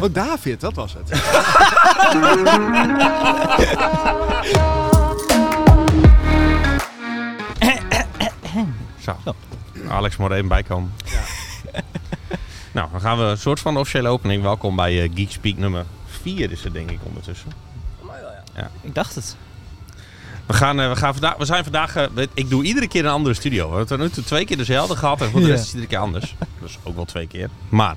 [0.00, 1.08] Oh, David, dat was het.
[9.04, 9.16] Zo.
[9.88, 10.92] Alex moet er even bij komen.
[12.72, 14.42] nou, dan gaan we een soort van officiële opening.
[14.42, 15.84] Welkom bij eh, Geekspeak nummer
[16.22, 17.52] 4 is het denk ik ondertussen.
[18.82, 19.36] Ik dacht het.
[20.46, 21.96] We, gaan, eh, we, gaan vandaag, we zijn vandaag...
[21.96, 23.62] eh, weet- ik doe iedere keer een andere studio.
[23.70, 25.20] We hebben tot nu toe twee keer dezelfde gehad.
[25.20, 25.52] En voor de Ja.
[25.52, 26.34] rest is het iedere keer anders.
[26.60, 27.48] Dus ook wel twee keer.
[27.68, 27.96] Maar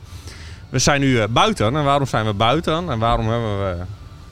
[0.74, 1.76] we zijn nu eh, buiten.
[1.76, 2.90] En waarom zijn we buiten?
[2.90, 3.76] En waarom hebben we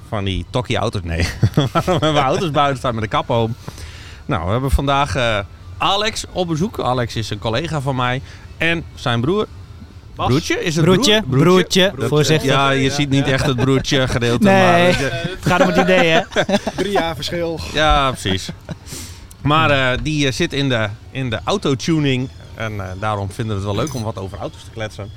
[0.07, 1.01] van die tokkie auto's?
[1.03, 1.27] Nee.
[1.71, 3.55] waarom hebben we auto's buiten staan met de kap open?
[4.25, 5.39] Nou, we hebben vandaag eh,
[5.77, 6.79] Alex op bezoek.
[6.79, 8.21] Alex is een collega van mij.
[8.57, 9.47] En zijn broer.
[10.15, 10.63] Broertje?
[10.63, 11.43] Is het Broertje, broer?
[11.43, 12.49] broertje, voorzichtig.
[12.49, 14.43] Ja, je ziet niet echt het broertje gedeelte.
[14.43, 14.91] Nee.
[14.91, 16.21] Maar, Het gaat om het idee, hè?
[16.75, 17.59] Drie jaar verschil.
[17.73, 18.49] ja, precies.
[19.41, 22.29] Maar eh, die eh, zit in de, in de autotuning.
[22.55, 25.11] En eh, daarom vinden we het wel leuk om wat over auto's te kletsen.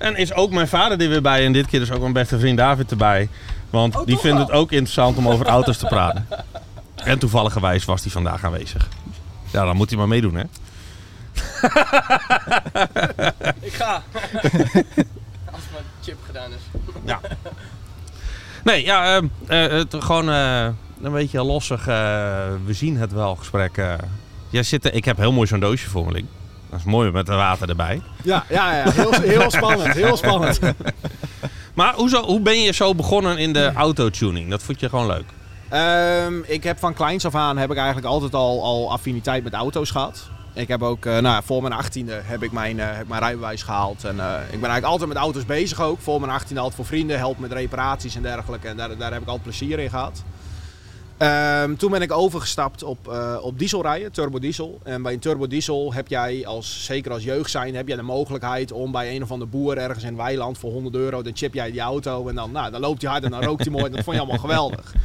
[0.00, 1.44] En is ook mijn vader er weer bij.
[1.44, 3.28] En dit keer dus ook mijn beste vriend David erbij.
[3.70, 6.26] Want die vindt het ook interessant om over auto's te praten.
[6.94, 8.88] En toevalligerwijs was hij vandaag aanwezig.
[9.50, 10.42] Ja, dan moet hij maar meedoen, hè?
[13.60, 14.02] Ik ga.
[15.52, 17.14] Als mijn chip gedaan is.
[18.64, 20.64] Nee, ja, ehm, eh, het, gewoon eh,
[21.02, 21.80] een beetje lossig.
[21.86, 21.94] eh,
[22.64, 23.82] we zien het wel gesprek.
[24.50, 26.30] Jij zit, er- ik heb heel mooi zo'n doosje voor me liggen.
[26.70, 28.02] Dat is mooi met het water erbij.
[28.22, 28.90] Ja, ja, ja.
[28.90, 29.94] Heel, heel spannend.
[29.94, 30.60] Heel spannend.
[31.74, 34.50] Maar hoezo, hoe ben je zo begonnen in de autotuning?
[34.50, 35.24] Dat vond je gewoon leuk?
[35.68, 39.52] Ehm, ik heb van kleins af aan heb ik eigenlijk altijd al, al affiniteit met
[39.52, 40.30] auto's gehad.
[40.52, 43.62] Ik heb ook, eh, nou, voor mijn achttiende heb ik mijn, eh, heb mijn rijbewijs
[43.62, 44.04] gehaald.
[44.04, 46.00] En eh, ik ben eigenlijk altijd met auto's bezig ook.
[46.00, 48.68] Voor mijn achttiende altijd voor vrienden, help met reparaties en dergelijke.
[48.68, 50.22] En daar, daar heb ik altijd plezier in gehad.
[51.20, 54.80] Ehm, toen ben ik overgestapt op, eh, op dieselrijden, turbo diesel.
[54.82, 58.02] En bij een turbo diesel heb jij, als, zeker als jeugd zijn, heb jij de
[58.02, 61.36] mogelijkheid om bij een of andere boer ergens in het weiland voor 100 euro, dan
[61.36, 63.72] chip jij die auto en dan, nou, dan loopt hij hard en dan rookt hij
[63.72, 63.84] mooi.
[63.84, 64.92] En dat vond je allemaal geweldig.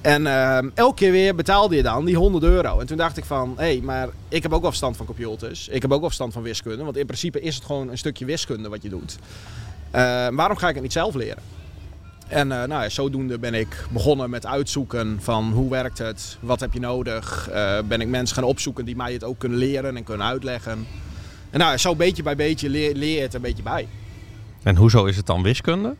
[0.00, 2.80] En ehm, elke keer weer betaalde je dan die 100 euro.
[2.80, 5.68] En toen dacht ik van, hé, hey, maar ik heb ook wel verstand van computers.
[5.68, 6.84] Ik heb ook wel verstand van wiskunde.
[6.84, 9.18] Want in principe is het gewoon een stukje wiskunde wat je doet.
[9.90, 11.55] Eh, waarom ga ik het niet zelf leren?
[12.28, 16.60] En eh, nou ja, zodoende ben ik begonnen met uitzoeken van hoe werkt het, wat
[16.60, 17.48] heb je nodig.
[17.48, 20.86] Eh, ben ik mensen gaan opzoeken die mij het ook kunnen leren en kunnen uitleggen.
[21.50, 23.88] En nou, zo beetje bij beetje leer, leer je het een beetje bij.
[24.62, 25.94] En hoezo is het dan wiskunde?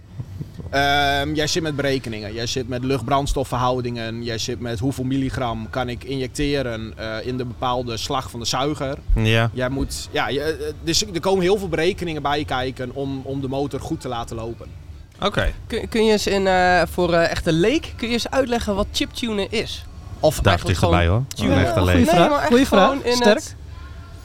[0.71, 5.89] Ehm, jij zit met berekeningen, jij zit met lucht-brandstofverhoudingen, jij zit met hoeveel milligram kan
[5.89, 8.99] ik injecteren eh, in de bepaalde slag van de zuiger.
[9.15, 9.51] Ja.
[9.53, 13.49] Jij moet, ja, je, dus er komen heel veel berekeningen bij kijken om, om de
[13.49, 14.86] motor goed te laten lopen.
[15.21, 15.53] Oké.
[15.67, 18.87] Kun, kun je eens in, eh, voor eh, echte leek, kun je eens uitleggen wat
[18.93, 19.85] chiptunen is?
[20.21, 21.23] Of Daar is erbij hoor.
[21.35, 21.53] tunen.
[21.59, 22.09] Een echte Goeie leek.
[22.09, 22.29] vraag.
[22.29, 22.89] maar echt Goeie vraag.
[22.91, 23.35] gewoon in Sterk.
[23.39, 23.57] het-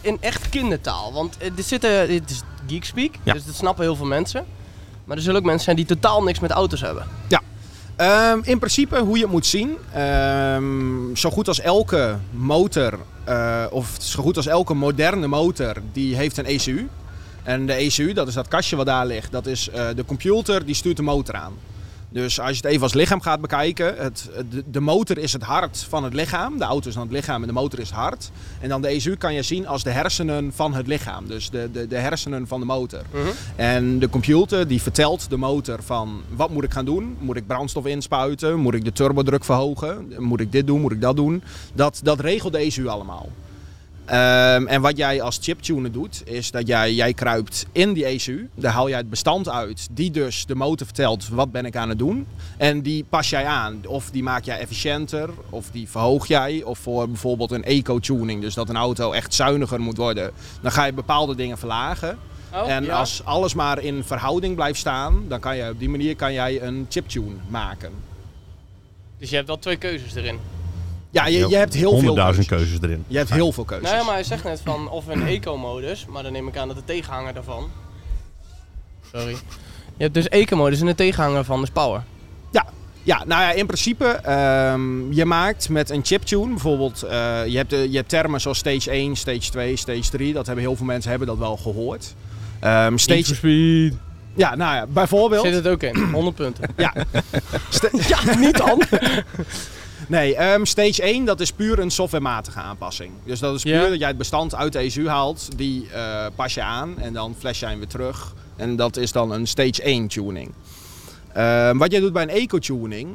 [0.02, 1.14] in echt kindertaal.
[1.14, 3.34] Want eh, er zitten, dit is geekspeak, Ja.
[3.34, 4.46] dus dat snappen heel veel mensen.
[5.06, 7.06] Maar er zullen ook mensen zijn die totaal niks met auto's hebben.
[7.96, 13.64] Ehm, in principe, hoe je het moet zien, ehm, zo goed als elke motor, eh,
[13.70, 16.88] of zo goed als elke moderne motor, die heeft een ECU.
[17.44, 20.66] En de ECU, dat is dat kastje wat daar ligt, dat is eh, de computer
[20.66, 21.54] die stuurt de motor aan.
[22.14, 25.44] Dus als je het even als lichaam gaat bekijken, het, de, de motor is het
[25.44, 26.58] hart van het lichaam.
[26.58, 28.32] De auto is dan het lichaam en de motor is het hart.
[28.60, 31.28] En dan de ECU kan je zien als de hersenen van het lichaam.
[31.28, 33.02] Dus de, de, de hersenen van de motor.
[33.56, 37.18] En de computer die vertelt de motor van wat moet ik gaan doen?
[37.20, 38.60] Moet ik brandstof inspuiten?
[38.60, 40.14] Moet ik de turbodruk verhogen?
[40.18, 40.82] Moet ik dit doen?
[40.82, 41.44] Moet ik dat doen?
[41.74, 43.30] Dat, dat regelt de ECU allemaal.
[44.12, 48.50] Ehm, en wat jij als chiptuner doet, is dat jij, jij kruipt in die ECU.
[48.56, 51.90] Daar haal jij het bestand uit, die dus de motor vertelt wat ben ik aan
[51.90, 52.28] het doen.
[52.58, 53.82] En die pas jij aan.
[53.88, 56.64] Of die maak jij efficiënter, of die verhoog jij.
[56.64, 60.32] Of voor bijvoorbeeld een eco-tuning, dus dat een auto echt zuiniger moet worden.
[60.62, 62.18] Dan ga je bepaalde dingen verlagen.
[62.54, 63.00] Oh, en ja.
[63.00, 66.62] als alles maar in verhouding blijft staan, dan kan je op die manier kan jij
[66.62, 67.92] een chiptune maken.
[69.18, 70.40] Dus je hebt wel twee keuzes erin.
[71.12, 72.46] Ja, je, je hebt heel veel keuzes.
[72.46, 73.04] keuzes erin.
[73.08, 73.88] Je hebt heel veel keuzes.
[73.88, 76.68] Nou ja, maar hij zegt net van of een eco-modus, maar dan neem ik aan
[76.68, 77.70] dat de tegenhanger daarvan.
[79.14, 79.36] Sorry.
[79.98, 82.04] Je hebt dus eco-modus en de tegenhanger van is power.
[83.04, 87.70] Ja, nou ja, in principe, ehm, je maakt met een chiptune bijvoorbeeld, eh, je, hebt
[87.70, 90.34] de, je hebt termen zoals stage 1, stage 2, stage 3.
[90.34, 92.14] Dat hebben heel veel mensen hebben dat wel gehoord.
[92.60, 93.94] Ehm, stage, speed.
[94.36, 95.46] ja, nou ja, bijvoorbeeld.
[95.46, 96.70] Zit het ook in, 100 punten.
[97.70, 97.90] Sta-
[98.26, 98.82] ja, niet dan.
[100.12, 103.12] Nee, ehm, stage 1 dat is puur een softwarematige aanpassing.
[103.24, 106.54] Dus dat is puur dat jij het bestand uit de ECU haalt, die eh, pas
[106.54, 108.34] je aan en dan flash jij hem weer terug.
[108.56, 110.52] En dat is dan een stage 1 tuning.
[111.34, 113.10] Ehm, wat jij doet bij een eco-tuning,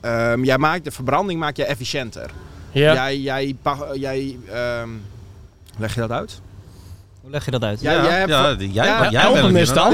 [0.00, 2.30] ehm, jij maakt de verbranding maak je efficiënter.
[2.72, 2.92] Ja.
[2.92, 3.56] Jij, jij,
[3.94, 4.38] jij
[5.78, 6.40] leg je dat uit?
[7.30, 7.80] Hoe leg je dat uit?
[7.80, 9.92] Ja, ja, jij hebt- ja, jij, Ja, jij help bent hem het eens hier dan.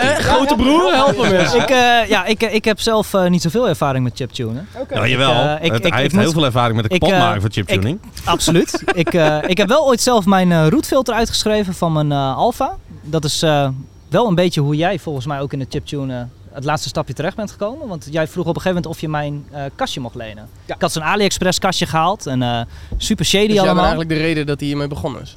[0.00, 0.22] nou.
[0.22, 1.54] Grote broer, help hem eens.
[1.54, 4.68] Ik, eh, ja, ik, ik heb zelf eh, niet zoveel ervaring met chiptunen.
[4.94, 5.30] Ja, jawel.
[5.30, 7.14] Ik, eh, ik- Het- ik- hij heeft moet- heel veel ervaring met het ik, kapot
[7.16, 8.00] eh, maken van chiptuning.
[8.24, 8.82] Absoluut.
[8.94, 12.76] ik, eh, ik heb wel ooit zelf mijn eh rootfilter uitgeschreven van mijn eh Alfa.
[13.02, 13.68] Dat is eh,
[14.08, 16.20] wel een beetje hoe jij volgens mij ook in de chiptune eh,
[16.52, 17.88] het laatste stapje terecht bent gekomen.
[17.88, 20.48] Want jij vroeg op een gegeven moment of je mijn eh, kastje mocht lenen.
[20.64, 20.74] Ja.
[20.74, 22.26] Ik had zo'n AliExpress kastje gehaald.
[22.26, 22.60] En eh,
[22.96, 23.84] super shady Dus bent allemaal.
[23.84, 25.34] eigenlijk de reden dat hij hiermee begonnen is.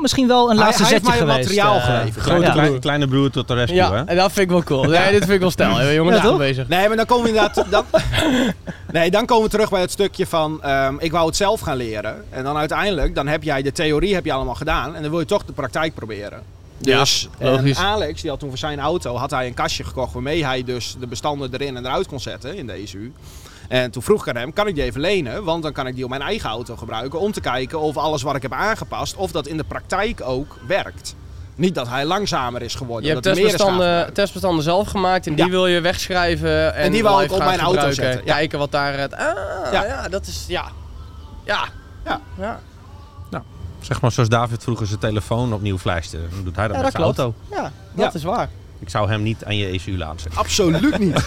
[0.00, 1.48] Nou, misschien wel een Hij- laatste hij heeft zetje mij geweest.
[1.48, 2.24] materiaal eh, geleverd.
[2.24, 2.52] Grote ja.
[2.52, 4.02] kleine, kleine broer tot de rescue, Ja, hè?
[4.04, 4.82] en dat vind ik wel cool.
[4.84, 5.92] Nee, dit vind ik wel stijl.
[5.92, 6.68] Jongens, Ja, ja, bezig.
[6.68, 7.64] Nee, maar dan komen we inderdaad.
[7.70, 7.84] Dan,
[8.92, 10.62] nee, dan komen we terug bij het stukje van.
[10.62, 12.24] ehm, ik wou het zelf gaan leren.
[12.30, 14.94] En dan uiteindelijk, dan heb jij de theorie heb je allemaal gedaan.
[14.94, 16.42] En dan wil je toch de praktijk proberen.
[16.78, 17.78] Ja, Dus logisch.
[17.78, 20.96] Alex, die had toen voor zijn auto had hij een kastje gekocht waarmee hij dus
[21.00, 23.12] de bestanden erin en eruit kon zetten in de ECU.
[23.70, 25.44] En toen vroeg ik aan hem, kan ik die even lenen?
[25.44, 28.22] Want dan kan ik die op mijn eigen auto gebruiken om te kijken of alles
[28.22, 31.14] wat ik heb aangepast, of dat in de praktijk ook werkt.
[31.54, 33.06] Niet dat hij langzamer is geworden.
[33.06, 35.50] Je hebt dat meer testbestanden, testbestanden zelf gemaakt en die Ja.
[35.50, 36.74] wil je wegschrijven.
[36.74, 38.34] En, En die wou ik live op mijn auto zetten, ja.
[38.34, 38.98] Kijken wat daar...
[38.98, 39.84] het- Ah, ja.
[39.84, 40.08] Ja.
[40.08, 40.44] dat is...
[40.48, 40.64] Ja.
[41.44, 41.64] Ja.
[42.04, 42.20] Ja.
[42.38, 42.60] Ja,
[43.80, 46.18] Zeg maar zoals David vroeger zijn telefoon opnieuw flaschte.
[46.30, 47.18] Dan doet hij dat Ja, met dat zijn klopt.
[47.18, 47.34] auto.
[47.62, 48.18] ja dat Ja.
[48.18, 48.48] is waar.
[48.80, 50.40] Ik zou hem niet aan je ECU laten zetten.
[50.40, 51.26] Absoluut niet.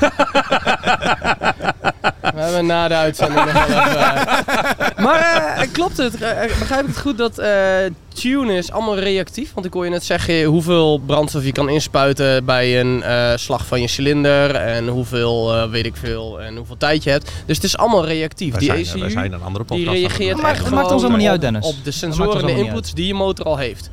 [2.33, 3.97] We hebben na de uitzending nog wel even...
[3.97, 5.03] eh.
[5.03, 6.13] Maar eh, klopt het?
[6.21, 7.75] Eh, begrijp ik het goed dat eh
[8.13, 9.53] tune is allemaal reactief?
[9.53, 13.65] Want ik hoor je net zeggen hoeveel brandstof je kan inspuiten bij een eh, slag
[13.65, 14.55] van je cilinder.
[14.55, 17.31] En hoeveel, eh, weet ik veel, en hoeveel tijd je hebt.
[17.45, 18.51] Dus het is allemaal reactief.
[18.51, 19.97] Wij die zijn, ECU wij zijn een andere die podcast.
[20.17, 21.65] reageert maakt ons allemaal niet uit, op- Dennis.
[21.65, 23.89] op de Dat sensoren en de inputs die je motor al heeft.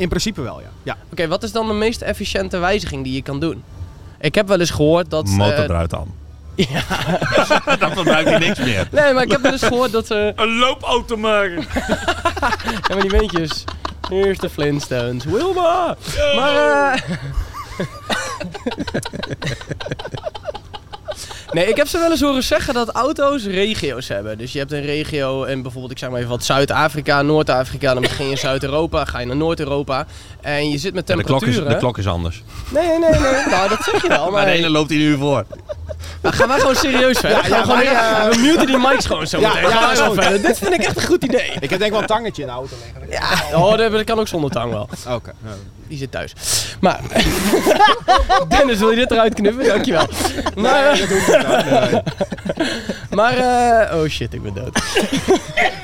[0.00, 0.70] In principe wel, ja.
[0.82, 0.96] ja.
[1.12, 3.62] Oké, wat is dan de meest efficiënte wijziging die je kan doen?
[4.20, 5.26] Ik heb wel eens gehoord dat...
[5.26, 6.14] Motor eh, eruit dan.
[6.54, 6.82] Ja.
[7.78, 8.88] dan gebruikt hij niks meer.
[8.90, 10.32] Nee, maar ik heb wel eens gehoord dat ze...
[10.36, 11.64] Een loopauto maken.
[12.88, 13.64] Ja, maar die beentjes.
[14.08, 15.24] Hier is de Flintstones.
[15.24, 15.96] Wilma!
[16.34, 17.16] Maar eh...
[21.52, 24.38] Nee, ik heb ze wel eens horen zeggen dat auto's regio's hebben.
[24.38, 27.92] Dus je hebt een regio in bijvoorbeeld, ik zeg maar even wat, Zuid-Afrika, Noord-Afrika.
[27.92, 30.06] Dan begin je in Zuid-Europa, ga je naar Noord-Europa.
[30.40, 31.72] En je zit met Ja, de, klok is, temperaturen.
[31.72, 32.42] de klok is anders.
[32.68, 33.46] Nee, nee, nee.
[33.50, 34.22] Nou, dat zeg je wel.
[34.22, 35.44] Maar Maar de ene loopt hij nu voor.
[36.22, 37.42] Nou, gaan wij gewoon serieus verder.
[37.48, 39.68] Ja, ja, gewoon maar, we muten die mics gewoon zo Ja, meteen.
[39.68, 40.42] ja, gewoon verder.
[40.42, 41.52] Dit vind ik echt een goed idee.
[41.60, 43.20] Ik heb denk wel een tangetje in de auto liggen.
[43.50, 44.88] Ja, oh, dat dat kan ook zonder tang wel.
[45.08, 45.32] Oké.
[45.90, 46.32] Die zit thuis.
[46.80, 47.00] Maar,
[48.48, 49.66] Dennis, wil je dit eruit knippen?
[49.66, 50.06] Dankjewel.
[50.56, 50.98] Maar,
[53.10, 54.72] maar eh, oh shit, ik ben dood.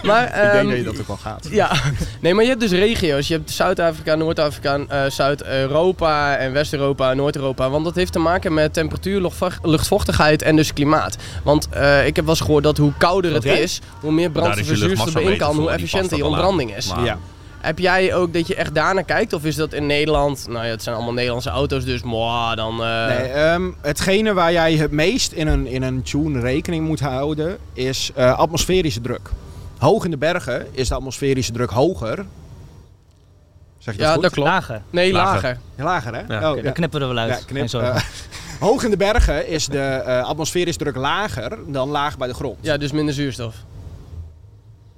[0.03, 1.47] maar, Ik denk ehm, dat je dat ook wel gaat.
[1.51, 1.73] ja,
[2.21, 3.29] nee, maar je hebt dus regio's.
[3.29, 7.71] Je hebt Zuid-Afrika, Noord-Afrika, eh, Zuid-Europa en West-Europa en Noord-Europa.
[7.71, 11.17] Want dat heeft te maken met temperatuur, luchtvo- luchtvochtigheid en dus klimaat.
[11.45, 14.67] Want eh, ik heb wel eens gehoord dat hoe kouder het is, hoe meer brandstof
[14.69, 16.87] je erin kan, hoe efficiënter je ontbranding is.
[16.89, 17.19] Maar- Ja.
[17.67, 19.33] Heb jij ook dat je echt daarnaar kijkt?
[19.33, 22.83] Of is dat in Nederland, nou ja, het zijn allemaal Nederlandse auto's, dus moi, dan...
[22.85, 27.01] eh, Nee, ehm, hetgene waar jij het meest in een, in een tune rekening moet
[27.01, 29.31] houden is eh, atmosferische druk.
[29.79, 32.17] Hoog in de bergen is de atmosferische druk hoger.
[33.79, 34.23] Zeg je dat ja, goed?
[34.23, 34.49] dat klopt.
[34.49, 34.83] Lager.
[34.91, 35.59] Nee, Lager.
[35.77, 36.15] lager.
[36.15, 36.35] Hè?
[36.35, 36.43] Ja.
[36.43, 37.45] Oh, Oké, dan knippen we er wel uit.
[37.49, 38.03] Ja, knip.
[38.67, 42.57] hoog in de bergen is de eh, atmosferische druk lager dan laag bij de grond.
[42.61, 43.55] Ja, dus minder zuurstof.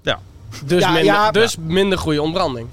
[0.02, 0.18] Ja.
[0.64, 1.30] Dus, Ja, minder, ja.
[1.30, 2.68] dus minder goede ontbranding.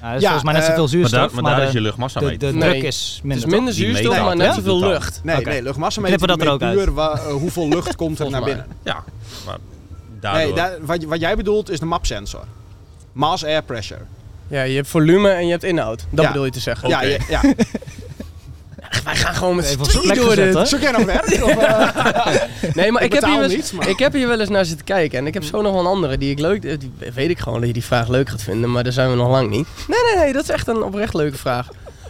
[0.00, 1.20] Ja, dat is Ja, volgens mij net eh, zoveel Maar zuurstof.
[1.32, 2.38] daar, maar daar de, is je luchtmassa mee.
[2.38, 2.70] de Nee.
[2.70, 3.46] druk is Het minder.
[3.46, 5.20] is minder zuurstof, meter maar net zoveel lucht.
[5.24, 7.18] Nee, nee, luchtmassa Knippen meten dat er ook uit.
[7.18, 8.66] eh, hoeveel lucht komt er naar binnen.
[8.84, 9.04] Ja,
[9.46, 9.56] maar
[10.20, 10.42] daardoor...
[10.42, 12.44] Nee, daar- wat, wat jij bedoelt is de mapsensor.
[13.12, 14.00] Mass air pressure.
[14.48, 16.04] Ja, je hebt volume en je hebt inhoud.
[16.10, 16.30] Dat Ja.
[16.30, 16.88] bedoel je te zeggen.
[16.88, 17.18] Ja, ja.
[19.04, 20.68] Wij gaan gewoon met plek door dit.
[20.68, 21.24] Zoek jij nog werk?
[21.42, 22.74] Of, eh?
[22.74, 24.40] Nee, maar Ik ik, heb, hier betaal wel eens, niets, maar- ik heb hier wel
[24.40, 25.18] eens naar zitten kijken.
[25.18, 26.64] En ik heb zo nog wel een andere die ik leuk...
[26.64, 28.70] eh, Die weet ik gewoon dat je die vraag leuk gaat vinden.
[28.70, 29.66] Maar daar zijn we nog lang niet.
[29.88, 30.32] Nee, nee, nee.
[30.32, 31.68] Dat is echt een oprecht leuke vraag.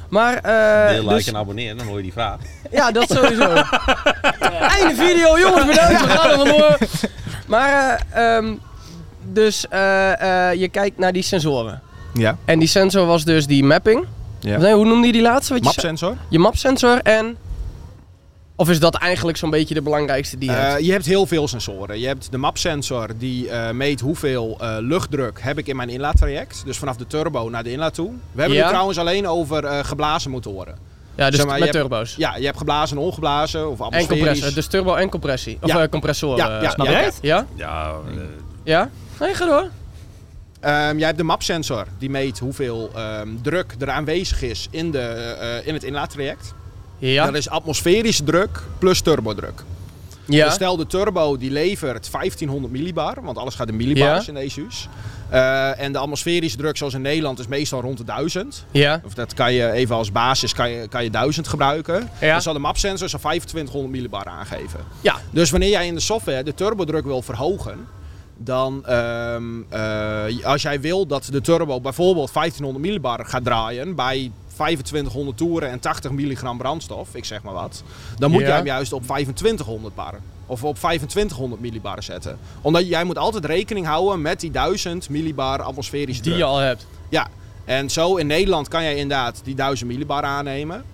[0.09, 2.37] Maar, eh Deel, like dus- en abonneer, dan hoor je die vraag.
[2.71, 3.49] Ja, dat sowieso.
[4.79, 6.01] Einde video, jongens, bedankt.
[6.01, 6.79] We gaan er vandoor.
[7.47, 8.55] Maar, eh, ehm,
[9.33, 11.81] dus eh, eh, je kijkt naar die sensoren.
[12.15, 12.37] Ja.
[12.45, 14.05] En die sensor was dus die mapping.
[14.47, 14.59] Ja.
[14.59, 15.53] Nee, hoe noemde je die laatste?
[15.53, 15.69] Wat je?
[15.69, 16.17] Mapsensor.
[16.29, 17.37] Je mapsensor en...
[18.59, 20.85] Of is dat eigenlijk zo'n beetje de belangrijkste die je Eh, hebt?
[20.85, 22.01] je hebt heel veel sensoren.
[22.01, 26.63] Je hebt de mapsensor die eh, meet hoeveel eh, luchtdruk heb ik in mijn inlaattraject.
[26.65, 28.11] Dus vanaf de turbo naar de inlaat toe.
[28.33, 28.63] We hebben Ja.
[28.63, 30.79] het trouwens alleen over eh, geblazen motoren.
[31.17, 32.15] Ja, dus zeg maar, met je hebt- turbo's.
[32.17, 34.55] Ja, je hebt geblazen en ongeblazen of En compressor.
[34.55, 35.59] Dus turbo en compressie.
[35.61, 35.83] Of Ja.
[35.83, 36.37] eh, compressor.
[36.37, 36.93] Ja, ja, Snap ja.
[36.93, 37.11] jij ja.
[37.21, 37.47] Ja?
[37.55, 37.95] Ja,
[38.65, 38.91] Ja?
[39.21, 39.69] Nee, ga door.
[40.61, 44.99] Ehm, jij hebt de mapsensor die meet hoeveel ehm, druk er aanwezig is in, de,
[45.01, 46.55] eh, in het inlaattraject.
[46.99, 47.25] Ja.
[47.27, 49.63] Dat is atmosferische druk plus turbodruk.
[50.29, 50.45] Ja.
[50.45, 54.33] Dus stel de turbo die levert 1500 millibar, want alles gaat in millibars Ja.
[54.33, 54.89] in de ECU's.
[55.29, 58.65] Eh, en de atmosferische druk zoals in Nederland is meestal rond de 1000.
[58.71, 59.01] Ja.
[59.05, 62.11] Of dat kan je even als basis kan je, kan je 1000 gebruiken.
[62.21, 62.33] Ja.
[62.33, 64.81] Dan zal de mapsensor zo'n 2500 millibar aangeven.
[65.01, 65.17] Ja.
[65.31, 67.87] Dus wanneer jij in de software de turbodruk wil verhogen,
[68.37, 74.31] dan ehm, eh, als jij wil dat de turbo bijvoorbeeld 1500 millibar gaat draaien bij
[74.55, 77.83] 2500 toeren en 80 milligram brandstof, ik zeg maar wat,
[78.19, 80.15] dan moet jij hem juist op 2500 bar
[80.47, 82.39] of op 2500 millibar zetten.
[82.61, 86.45] Omdat jij moet altijd rekening houden met die 1000 millibar atmosferische Die druk.
[86.45, 86.87] je al hebt.
[87.09, 87.27] Ja,
[87.65, 90.85] en zo in Nederland kan jij inderdaad die 1000 millibar aannemen.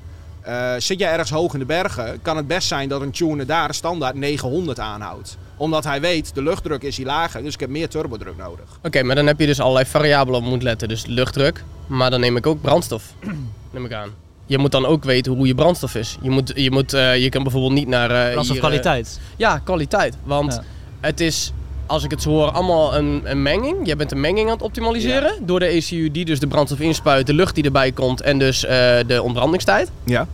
[0.41, 3.47] Eh, zit jij ergens hoog in de bergen, kan het best zijn dat een tuner
[3.47, 5.37] daar standaard 900 aanhoudt.
[5.57, 8.65] Omdat hij weet, de luchtdruk is hier lager, dus ik heb meer turbodruk nodig.
[8.83, 10.89] Oké, maar dan heb je dus allerlei variabelen op moet letten.
[10.89, 13.05] Dus luchtdruk, maar dan neem ik ook brandstof.
[13.73, 14.11] neem ik aan.
[14.47, 16.17] Je moet dan ook weten hoe je brandstof is.
[16.23, 18.11] Je, moet, je, moet, eh, je kan bijvoorbeeld niet naar...
[18.11, 19.21] eh, Brandstof hier, eh, kwaliteit.
[19.37, 20.17] ja, kwaliteit.
[20.25, 20.63] Want Ja.
[21.01, 21.53] het is,
[21.87, 23.87] als ik het zo hoor, allemaal een, een menging.
[23.87, 25.33] Je bent een menging aan het optimaliseren.
[25.47, 28.65] Door de ECU die dus de brandstof inspuit, de lucht die erbij komt en dus
[28.65, 29.91] eh, de ontbrandingstijd.
[30.05, 30.27] Ja.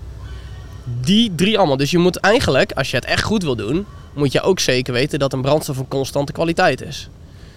[1.00, 1.76] Die drie allemaal.
[1.76, 4.92] Dus je moet eigenlijk, als je het echt goed wil doen, moet je ook zeker
[4.92, 7.08] weten dat een brandstof een constante kwaliteit is.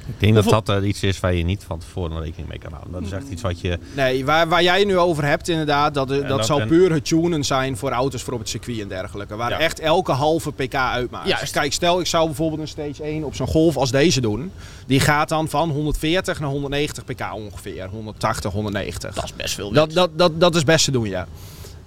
[0.08, 2.72] Ik denk dat dat eh, iets is waar je niet van tevoren rekening mee kan
[2.72, 2.94] houden.
[2.94, 3.80] Dat is echt iets wat je...
[3.96, 6.92] Nee, waar, waar jij het nu over hebt inderdaad, dat, dat, dat- zal en- puur
[6.94, 9.36] het tunen zijn voor auto's voor op het circuit en dergelijke.
[9.36, 9.60] Waar Ja.
[9.60, 11.28] echt elke halve pk uitmaakt.
[11.28, 11.52] Juist.
[11.54, 14.52] Kijk, stel ik zou bijvoorbeeld een stage 1 op zo'n golf als deze doen.
[14.88, 17.88] Die gaat dan van 140 naar 190 pk ongeveer.
[17.88, 19.16] 180, 190.
[19.16, 19.72] Dat is best veel.
[19.72, 21.28] Dat, dat, dat, dat is best te doen, ja.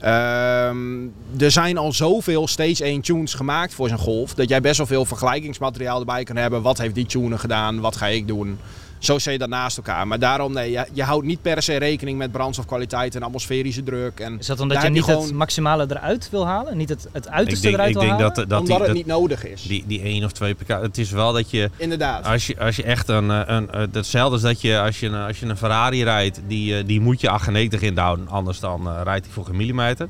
[0.04, 1.06] Ehm,
[1.38, 4.34] er zijn al zoveel stage 1 tunes gemaakt voor zo'n golf.
[4.34, 6.62] Dat jij best wel veel vergelijkingsmateriaal erbij kan hebben.
[6.62, 7.80] Wat heeft die tuner gedaan?
[7.80, 8.58] Wat ga ik doen?
[8.98, 10.06] Zo zet je dat naast elkaar.
[10.06, 14.20] Maar daarom, nee, je, je houdt niet per se rekening met brandstofkwaliteit en atmosferische druk.
[14.20, 16.76] En Is dat omdat je niet je het gewoon- maximale eruit wil halen?
[16.76, 18.34] Niet het, het uiterste denk, eruit ik wil denk halen?
[18.34, 19.62] dat, dat, omdat die, het dat niet nodig is.
[19.62, 20.68] die, die 1 of 2 pk...
[20.68, 21.70] Het is wel dat je...
[21.76, 22.24] Inderdaad.
[22.26, 25.06] Als je, als je echt een, eh, een, een hetzelfde is dat je als je,
[25.06, 28.88] een- als je een Ferrari rijdt, die, eh, die moet je 98 inhouden, anders dan
[28.88, 30.08] eh, rijdt hij voor geen millimeter.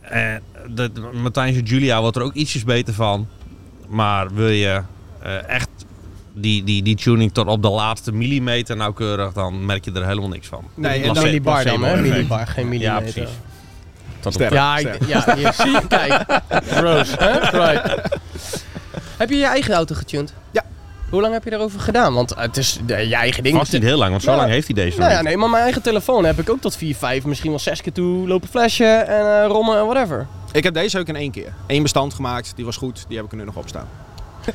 [0.00, 0.42] En
[0.74, 3.28] de, de Matthijs en Julia wordt er ook ietsjes beter van.
[3.88, 4.82] Maar wil je
[5.22, 5.68] eh, echt
[6.36, 10.28] die, die, die tuning tot op de laatste millimeter nauwkeurig, dan merk je er helemaal
[10.28, 10.64] niks van.
[10.74, 12.00] Nee, en dan- millibar dan, hè?
[12.00, 13.12] Millibar, geen Ja, millimeter.
[13.12, 13.30] precies.
[14.20, 14.52] Tot Sterk.
[14.52, 16.24] Ja, ik, ja, je ziet, kijk.
[16.70, 17.38] Rose, hè?
[17.38, 18.02] Right.
[19.16, 20.34] Heb je je eigen auto getuned?
[20.50, 20.62] Ja.
[21.10, 22.14] Hoe lang heb je daarover gedaan?
[22.14, 23.56] Want het is de, je eigen ding.
[23.56, 24.36] Vast niet heel lang, want zo Ja.
[24.36, 26.76] lang heeft hij deze Nou ja, nee, maar mijn eigen telefoon heb ik ook tot
[26.76, 30.26] 4, 5, misschien wel 6 keer toe lopen flashen en eh, rommen en whatever.
[30.52, 31.52] Ik heb deze ook in één keer.
[31.66, 33.04] Eén bestand gemaakt, die was goed.
[33.08, 33.88] Die heb ik er nu nog op staan.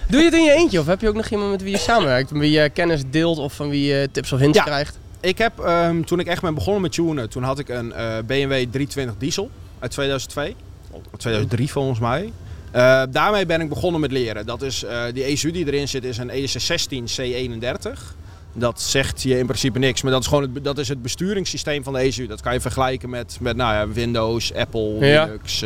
[0.08, 1.78] Doe je het in je eentje of heb je ook nog iemand met wie je
[1.78, 2.32] samenwerkt?
[2.32, 4.64] Met wie je kennis deelt of van wie je tips of hints Ja.
[4.64, 5.00] krijgt?
[5.20, 8.06] Ik heb, ehm, toen ik echt ben begonnen met tunen, toen had ik een eh,
[8.26, 10.56] BMW 320 diesel uit 2002.
[10.92, 12.32] Of 2003 volgens mij.
[12.72, 14.46] Eh, daarmee ben ik begonnen met leren.
[14.46, 18.16] Dat is, eh, die ECU die erin zit is een E ESS16 C31.
[18.54, 21.84] Dat zegt je in principe niks, maar dat is gewoon het, dat is het besturingssysteem
[21.84, 22.28] van de ECU.
[22.28, 25.24] Dat kan je vergelijken met, met nou ja, Windows, Apple, Ja.
[25.26, 25.66] Linux,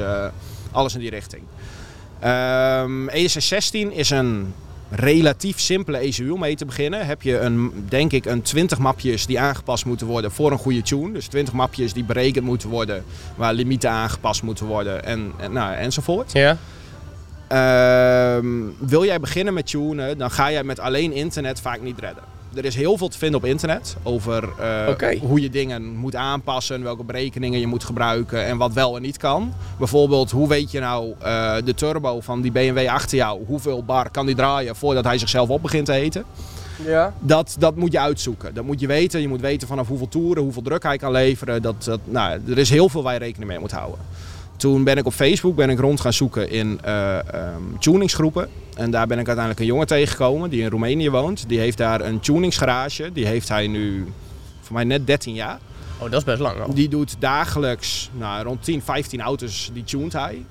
[0.71, 1.43] alles in die richting.
[2.19, 4.53] Ehm ESS16 is een
[4.89, 7.05] relatief simpele ECU om mee te beginnen.
[7.05, 10.81] Heb je een, denk ik een 20 mapjes die aangepast moeten worden voor een goede
[10.81, 11.11] tune.
[11.11, 13.03] Dus 20 mapjes die berekend moeten worden,
[13.35, 16.31] waar limieten aangepast moeten worden en, en, nou, enzovoort.
[16.31, 16.57] Ja.
[17.47, 18.47] Ehm,
[18.79, 22.34] wil jij beginnen met tunen, dan ga jij met alleen internet vaak niet redden.
[22.55, 26.83] Er is heel veel te vinden op internet over eh, hoe je dingen moet aanpassen,
[26.83, 29.53] welke berekeningen je moet gebruiken en wat wel en niet kan.
[29.77, 34.09] Bijvoorbeeld, hoe weet je nou eh, de turbo van die BMW achter jou, hoeveel bar
[34.09, 36.25] kan die draaien voordat hij zichzelf op begint te eten?
[36.83, 37.13] Ja.
[37.19, 38.53] Dat, dat moet je uitzoeken.
[38.53, 39.21] Dat moet je weten.
[39.21, 41.61] Je moet weten vanaf hoeveel toeren, hoeveel druk hij kan leveren.
[41.61, 43.99] Dat, dat, nou, er is heel veel waar je rekening mee moet houden.
[44.57, 48.49] Toen ben ik op Facebook ben ik rond gaan zoeken in ehm, tuningsgroepen.
[48.75, 51.49] En daar ben ik uiteindelijk een jongen tegengekomen die in Roemenië woont.
[51.49, 53.11] Die heeft daar een tuningsgarage.
[53.13, 54.11] Die heeft hij nu
[54.61, 55.59] voor mij net 13 jaar.
[55.97, 56.73] Oh, dat is best lang al.
[56.73, 60.45] Die doet dagelijks nou, rond 10, 15 auto's, die tuned hij.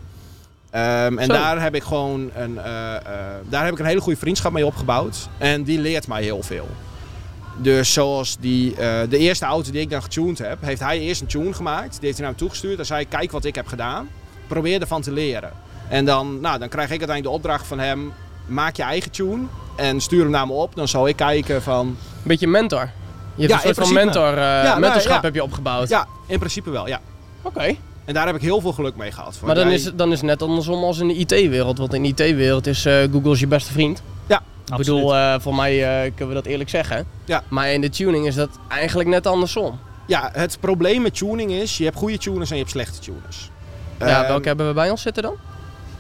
[0.71, 1.33] Ehm, en Zo.
[1.33, 3.03] daar heb ik gewoon een, eh, eh,
[3.49, 5.29] daar heb ik een hele goede vriendschap mee opgebouwd.
[5.39, 6.69] En die leert mij heel veel.
[7.57, 11.21] Dus zoals die, eh, de eerste auto die ik dan getuned heb, heeft hij eerst
[11.21, 11.91] een tune gemaakt.
[11.91, 12.79] Die heeft hij naar me toegestuurd.
[12.79, 14.09] En zei, kijk wat ik heb gedaan.
[14.47, 15.53] Probeer ervan te leren.
[15.89, 18.13] En dan, nou, dan krijg ik uiteindelijk de opdracht van hem,
[18.47, 19.43] maak je eigen tune.
[19.77, 20.75] En stuur hem naar me op.
[20.75, 22.81] Dan zal ik kijken van, Een beetje mentor.
[23.35, 25.21] Je hebt Ja, een soort van mentor, eh, nou, mentorschap ja.
[25.21, 25.89] heb je opgebouwd.
[25.89, 27.01] ja, in principe wel, ja.
[27.43, 27.77] Oké.
[28.05, 29.39] En daar heb ik heel veel geluk mee gehad.
[29.45, 31.79] Maar dan is, het, dan is het net andersom als in de IT-wereld.
[31.79, 34.03] Want in de IT-wereld is eh, Google je beste vriend.
[34.71, 35.79] Ik bedoel, eh, voor mij
[36.15, 37.07] kunnen we dat eerlijk zeggen.
[37.25, 37.43] Ja.
[37.49, 39.79] Maar in de tuning is dat eigenlijk net andersom.
[40.07, 43.51] Ja, het probleem met tuning is, je hebt goede tuners en je hebt slechte tuners.
[43.99, 45.35] ja, Ehm, welke hebben we bij ons zitten dan?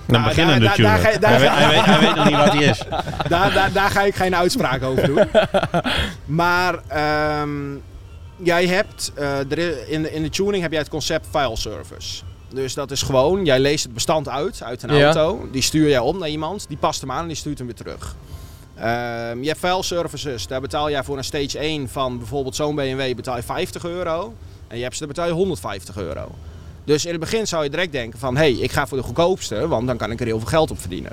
[0.07, 1.21] Dan Nou, beginnen daar- de daar- tuner.
[1.21, 2.83] daar- Hij, weet, daar- hij, weet, hij weet nog niet wat hij is.
[3.29, 5.25] daar, daar, daar ga ik geen uitspraak over doen.
[6.43, 7.75] maar ehm,
[8.37, 12.23] jij hebt, eh, er in, de, in de tuning heb jij het concept file service.
[12.53, 15.05] Dus dat is gewoon, jij leest het bestand uit, uit een Ja.
[15.05, 15.49] auto.
[15.53, 17.77] Die stuur jij op naar iemand, die past hem aan en die stuurt hem weer
[17.77, 18.17] terug.
[18.75, 22.75] Ehm, je hebt file services, daar betaal jij voor een stage 1 van bijvoorbeeld zo'n
[22.75, 24.35] BMW betaal je 50 euro.
[24.69, 26.31] En je hebt ze, daar betaal je 150 euro.
[26.85, 29.05] Dus in het begin zou je direct denken van, hé, hey, ik ga voor de
[29.05, 31.13] goedkoopste, want dan kan ik er heel veel geld op verdienen.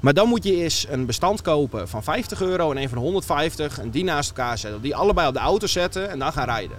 [0.00, 3.78] Maar dan moet je eens een bestand kopen van 50 euro en een van 150
[3.78, 4.80] en die naast elkaar zetten.
[4.80, 6.76] Die allebei op de auto zetten en dan gaan rijden.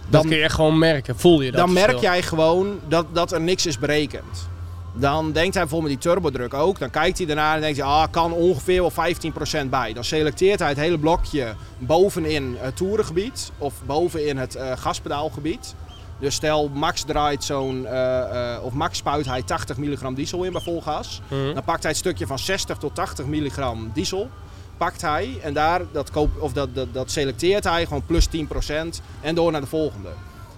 [0.00, 1.18] Dat Dan, kun je echt gewoon merken.
[1.18, 4.48] Voel je dat dan merk jij gewoon dat, dat er niks is berekend.
[4.94, 6.78] Dan denkt hij bijvoorbeeld met die turbodruk ook.
[6.78, 9.92] Dan kijkt hij daarna en denkt hij, ah, kan ongeveer wel 15% bij.
[9.92, 15.74] Dan selecteert hij het hele blokje bovenin het toerengebied of bovenin het eh, gaspedaalgebied.
[16.20, 20.52] Dus stel, Max draait zo'n, eh, eh, of Max spuit hij 80 milligram diesel in
[20.52, 21.20] bij vol gas.
[21.28, 21.54] Mhm.
[21.54, 24.28] Dan pakt hij het stukje van 60 tot 80 milligram diesel.
[24.76, 29.00] Pakt hij en daar, dat, koop, of dat, dat, dat selecteert hij gewoon plus 10%
[29.20, 30.08] en door naar de volgende.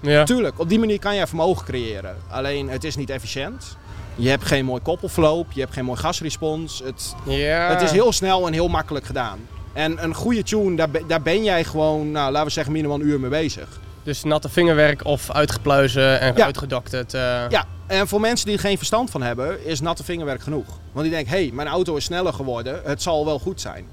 [0.00, 0.24] Ja.
[0.24, 2.16] Tuurlijk, op die manier kan je vermogen creëren.
[2.30, 3.76] Alleen het is niet efficiënt.
[4.14, 6.82] Je hebt geen mooi koppelverloop, je hebt geen mooi gasrespons.
[6.84, 7.68] Het, ja.
[7.68, 9.38] het is heel snel en heel makkelijk gedaan.
[9.72, 13.06] En een goede tune, daar, daar ben jij gewoon, nou, laten we zeggen, minimaal een
[13.06, 13.80] uur mee bezig.
[14.02, 16.44] Dus natte vingerwerk of uitgepluizen en Ja.
[16.44, 17.14] uitgedokterd.
[17.14, 20.66] eh Ja, en voor mensen die er geen verstand van hebben, is natte vingerwerk genoeg.
[20.92, 23.84] Want die denken, hé, hey, mijn auto is sneller geworden, het zal wel goed zijn.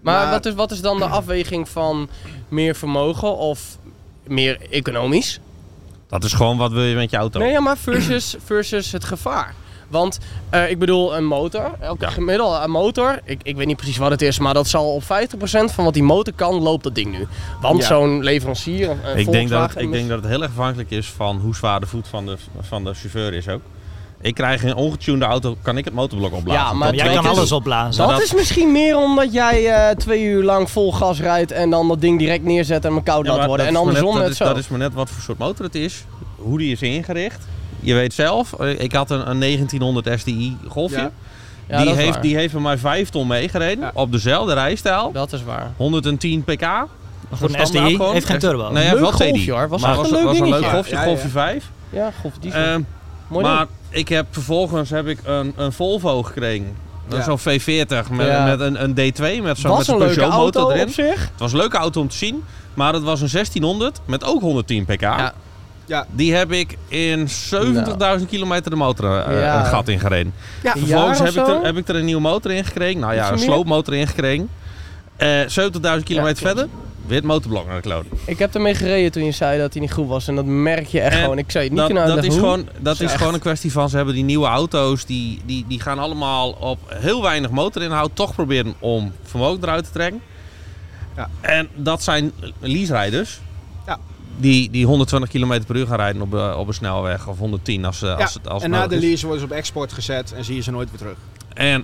[0.00, 2.08] Maar, Maar- Wat, is, wat is dan de afweging van
[2.48, 3.60] meer vermogen of
[4.26, 5.40] meer economisch?
[6.08, 7.38] Dat is gewoon wat wil je met je auto.
[7.38, 9.54] Nee, ja, maar versus, versus het gevaar.
[9.90, 10.18] Want
[10.50, 12.10] eh, ik bedoel, een motor, elke Ja.
[12.10, 15.02] gemiddelde een motor, ik, ik weet niet precies wat het is, maar dat zal op
[15.02, 15.06] 50%
[15.74, 17.26] van wat die motor kan, loopt dat ding nu.
[17.60, 17.86] Want Ja.
[17.86, 21.36] zo'n leverancier, ik, denk dat, het- ik denk dat het heel erg afhankelijk is van
[21.38, 23.60] hoe zwaar de voet van de, van de chauffeur is ook.
[24.22, 26.62] Ik krijg een ongetunede auto, kan ik het motorblok opblazen.
[26.62, 28.02] Ja, maar Dat jij kan alles opblazen.
[28.06, 31.70] Dat dat- is misschien meer omdat jij eh, twee uur lang vol gas rijdt en
[31.70, 33.66] dan dat ding direct neerzet en me koud Ja, laat worden.
[33.66, 34.42] En andersom net, net dat, zo.
[34.44, 36.04] is, dat is maar net wat voor soort motor het is,
[36.36, 37.46] hoe die is ingericht.
[37.80, 40.96] Je weet zelf, eh, ik had een, een 1900 SDI Golfje.
[40.96, 41.10] Ja.
[41.68, 42.22] Ja, die, heeft, waar.
[42.22, 43.90] die heeft bij mij 5 ton meegereden Ja.
[43.94, 45.12] op dezelfde rijstijl.
[45.12, 45.72] Dat is waar.
[45.76, 46.66] 110 pk.
[47.32, 48.12] Voor een SDI gewoon.
[48.12, 48.62] heeft geen turbo.
[48.62, 49.68] Nee, hij heeft Leuk wel golfje, hoor.
[49.68, 51.32] Was maar was, een leuk was een leuk golfje, golfje ja.
[51.32, 51.70] 5.
[51.90, 52.60] Ja, golf diesel.
[52.60, 52.80] Ehm,
[53.28, 53.68] Mooi maar ding.
[53.90, 56.76] ik heb vervolgens heb ik een, een Volvo gekregen.
[57.10, 57.22] Ja.
[57.22, 58.44] Zo'n V40 met, Ja.
[58.44, 60.86] met een, een D2 met zo'n Peugeot auto motor erin.
[60.86, 61.20] op zich.
[61.20, 64.40] Het was een leuke auto om te zien, maar het was een 1600 met ook
[64.40, 65.00] 110 pk.
[65.00, 65.32] Ja.
[65.90, 66.06] Ja.
[66.10, 67.28] Die heb ik in
[68.18, 69.58] 70.000 kilometer de motor eh, Ja.
[69.60, 70.32] een gat ingereden.
[70.62, 73.00] Ja, Een Vervolgens heb ik, er, heb ik er een nieuwe motor in gekregen.
[73.00, 74.48] Nou ja, een sloopmotor in gekregen.
[75.16, 75.48] Eh 70.000
[76.04, 76.38] kilometer klopt.
[76.38, 76.68] verder,
[77.06, 78.04] weer het motorblok naar de kloot.
[78.26, 80.28] Ik heb ermee gereden toen je zei dat hij niet goed was.
[80.28, 81.38] En dat merk je echt En gewoon.
[81.38, 82.38] Ik zei het niet Dat, kunnen dat is, hoe.
[82.38, 85.80] gewoon, dat is gewoon een kwestie van, ze hebben die nieuwe auto's, die, die, die
[85.80, 90.20] gaan allemaal op heel weinig motorinhoud toch proberen om vermogen eruit te trekken.
[91.16, 91.28] Ja.
[91.40, 93.40] En dat zijn leaserijders.
[94.40, 94.50] Ja.
[94.50, 97.84] Die, die 120 km per uur gaan rijden op, eh, op een snelweg of 110
[97.84, 100.44] als, eh, als, het als en na de lease worden ze op export gezet en
[100.44, 101.16] zie je ze nooit weer terug.
[101.54, 101.82] En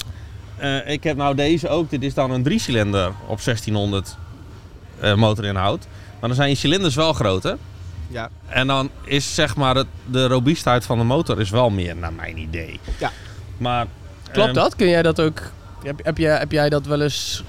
[0.56, 1.90] eh, ik heb nou deze ook.
[1.90, 4.16] Dit is dan een driecilinder op 1600
[5.00, 5.86] eh, motorinhoud.
[6.20, 7.52] Maar dan zijn je cilinders wel groot, hè?
[8.08, 8.30] Ja.
[8.46, 12.12] En dan is zeg maar het, de robuustheid van de motor is wel meer, naar
[12.12, 12.80] mijn idee.
[12.98, 13.12] Ja.
[13.56, 13.86] Maar...
[14.32, 14.76] Klopt ehm, dat?
[14.76, 15.42] Kun jij dat ook...
[15.82, 17.42] Heb, heb, jij, heb jij dat wel eens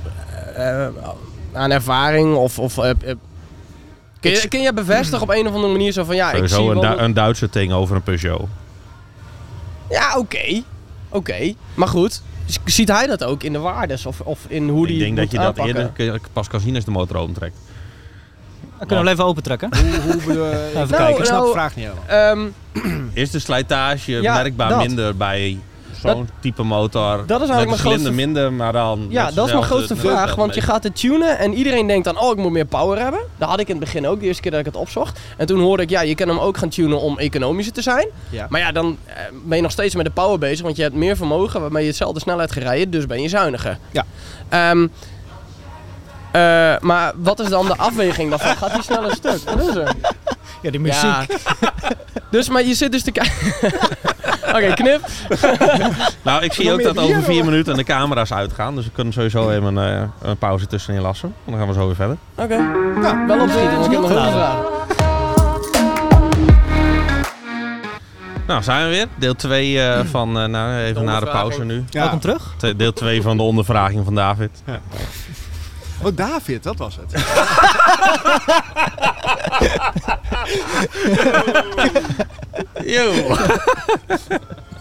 [1.53, 2.35] aan ervaring?
[2.35, 3.17] Of, of heb- heb-
[4.31, 6.15] kun, je, kun jij bevestigen op een of andere manier zo van...
[6.15, 8.47] Ja, ik zie een, Du- dat- een Duitse ting over een Peugeot.
[9.89, 10.61] Ja, oké.
[11.09, 11.53] Oké.
[11.73, 12.21] Maar goed.
[12.65, 14.05] Ziet hij dat ook in de waardes?
[14.05, 15.75] Of, of in hoe die ik denk dat je dat aanpakken?
[15.75, 17.55] eerder kun je- pas kan zien als de motor opentrekt.
[18.77, 19.69] Dan kunnen we hem even opentrekken.
[19.77, 20.69] Hoe, hoe je?
[20.69, 21.17] Even ik, kijken.
[21.19, 22.51] ik snap de Nou, vraag niet helemaal.
[22.83, 24.79] Ehm, Is de slijtage Ja, merkbaar dat.
[24.87, 25.57] minder bij
[26.01, 27.17] zo'n type motor?
[27.25, 29.05] Dat is eigenlijk mijn grootste- minder, maar dan...
[29.09, 30.35] ja, dat is mijn grootste vraag.
[30.35, 32.19] Want je gaat het tunen en iedereen denkt dan...
[32.19, 33.19] Oh, ik moet meer power hebben.
[33.37, 34.19] Dat had ik in het begin ook.
[34.19, 35.19] De eerste keer dat ik het opzocht.
[35.37, 35.89] En toen hoorde ik...
[35.89, 38.07] Ja, je kan hem ook gaan tunen om economischer te zijn.
[38.29, 38.45] Ja.
[38.49, 39.13] Maar ja, dan eh,
[39.45, 40.63] ben je nog steeds met de power bezig.
[40.63, 42.89] Want je hebt meer vermogen waarmee je hetzelfde snelheid gaat rijden.
[42.89, 43.77] Dus ben je zuiniger.
[43.91, 44.05] Ja.
[44.49, 44.87] Ehm,
[46.31, 48.55] eh, maar wat is dan de afweging daarvan?
[48.55, 49.39] Gaat die sneller stuk?
[49.45, 49.95] Wat is er?
[50.61, 51.03] Ja, die muziek.
[51.03, 51.25] Ja.
[52.31, 53.35] dus, maar je zit dus te kijken...
[54.55, 55.01] Oké, knip.
[56.23, 58.75] Nou, ik zie ook dat over vier minuten de camera's uitgaan.
[58.75, 61.33] Dus we kunnen sowieso even een, eh, een pauze tussenin lassen.
[61.45, 62.17] En dan gaan we zo weer verder.
[62.35, 62.57] Oké.
[63.01, 64.65] Nou, wel opschieten, want ik heb nog vragen.
[68.47, 69.07] Nou, zijn we weer.
[69.15, 71.83] Deel 2 van, eh, nou, even na de pauze nu.
[71.89, 71.99] Ja.
[72.01, 72.53] Welkom terug.
[72.57, 74.49] Te- Deel 2 van de ondervraging van David.
[76.03, 77.11] Oh, David, dat was het.
[82.85, 83.11] Yo.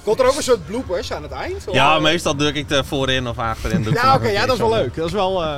[0.05, 1.69] Komt er ook een soort bloopers aan het eind?
[1.69, 3.83] Of- Ja, meestal druk ik er voorin of achterin.
[3.83, 4.95] Doe ik Ja, oké, ja, dat is wel leuk.
[4.97, 5.43] Dat is wel...
[5.45, 5.57] eh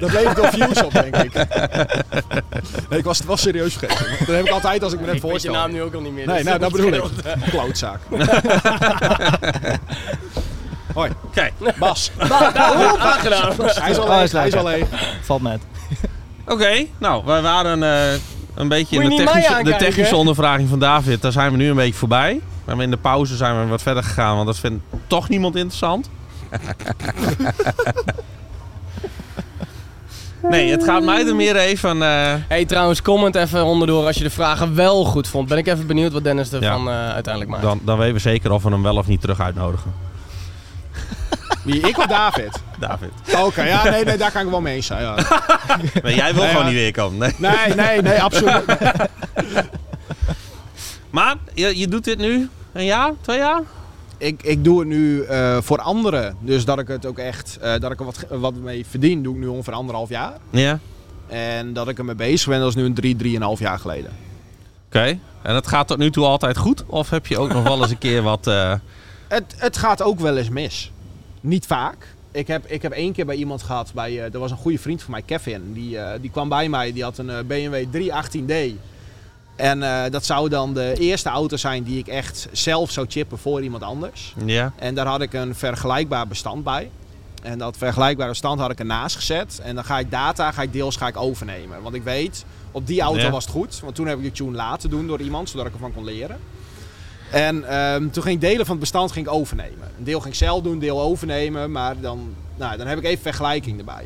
[0.00, 1.34] dat levert wel views op, denk ik.
[2.90, 4.06] nee, ik was het wel serieus vergeten.
[4.26, 5.52] Dat heb ik altijd als ik me net Ik weet je voorstel.
[5.54, 6.26] naam nu ook al niet meer.
[6.26, 7.02] Nee, dus nou, dat bedoel ik.
[7.50, 8.00] Klootzaak.
[10.96, 12.10] Hoi, Kijk, Bas.
[12.18, 13.52] Graag gedaan.
[13.58, 14.86] Hij is al leeg, is hij is al leeg.
[15.22, 15.60] Valt met.
[16.46, 16.84] oké.
[16.98, 18.12] Nou, wij waren eh,
[18.54, 21.22] een beetje in de technische, de technische ondervraging van David.
[21.22, 22.40] Daar zijn we nu een beetje voorbij.
[22.64, 26.10] Maar in de pauze zijn we wat verder gegaan, want dat vindt toch niemand interessant.
[30.50, 32.02] nee, het gaat mij er meer even...
[32.02, 35.48] eh, Hey, trouwens, comment even onderdoor als je de vragen wel goed vond.
[35.48, 37.06] Ben ik even benieuwd wat Dennis ervan Ja.
[37.08, 37.62] eh, uiteindelijk maakt.
[37.66, 39.92] dan, dan weten we zeker of we hem wel of niet terug uitnodigen.
[41.66, 42.62] Wie, ik of David?
[42.78, 43.10] David.
[43.38, 45.02] Oké, ja, nee, nee, daar kan ik wel mee eens zijn.
[45.02, 45.14] Ja.
[46.02, 46.70] Maar jij wil Nee, gewoon ja.
[46.70, 47.18] niet weer komen.
[47.18, 47.32] Nee.
[47.36, 48.64] Nee, nee, nee, absoluut.
[51.10, 53.60] Maar je, je doet dit nu een jaar, twee jaar?
[54.18, 56.36] ik, ik doe het nu eh, voor anderen.
[56.40, 59.34] Dus dat ik het ook echt, eh, dat ik er wat, wat mee verdien, doe
[59.34, 60.32] ik nu ongeveer anderhalf jaar.
[60.50, 60.78] Ja.
[61.28, 64.10] En dat ik ermee bezig ben, dat is nu een drie, drieënhalf jaar geleden.
[64.86, 65.18] Oké.
[65.42, 66.84] En het gaat tot nu toe altijd goed?
[66.86, 68.46] Of heb je ook nog wel eens een keer wat...
[68.46, 68.72] eh,
[69.28, 70.92] Het, het gaat ook wel eens mis.
[71.46, 72.14] Niet vaak.
[72.32, 74.78] Ik heb, ik heb één keer bij iemand gehad, bij, eh er was een goede
[74.78, 75.72] vriend van mij, Kevin.
[75.72, 78.74] Die, eh, die kwam bij mij, die had een eh, BMW 318D.
[79.56, 83.62] En dat zou dan de eerste auto zijn die ik echt zelf zou chippen voor
[83.62, 84.34] iemand anders.
[84.44, 84.72] Ja.
[84.76, 86.90] En daar had ik een vergelijkbaar bestand bij.
[87.42, 89.60] En dat vergelijkbare bestand had ik ernaast gezet.
[89.62, 91.82] En dan ga ik data ga ik deels ga ik overnemen.
[91.82, 93.30] Want ik weet, op die auto Ja.
[93.30, 93.80] was het goed.
[93.80, 96.38] Want toen heb ik de tune laten doen door iemand, zodat ik ervan kon leren.
[97.30, 99.88] En ehm, toen ging ik delen van het bestand ging ik overnemen.
[99.98, 101.70] Een deel ging ik zelf doen, een deel overnemen.
[101.72, 104.04] Maar dan, nou, dan heb ik even vergelijking erbij.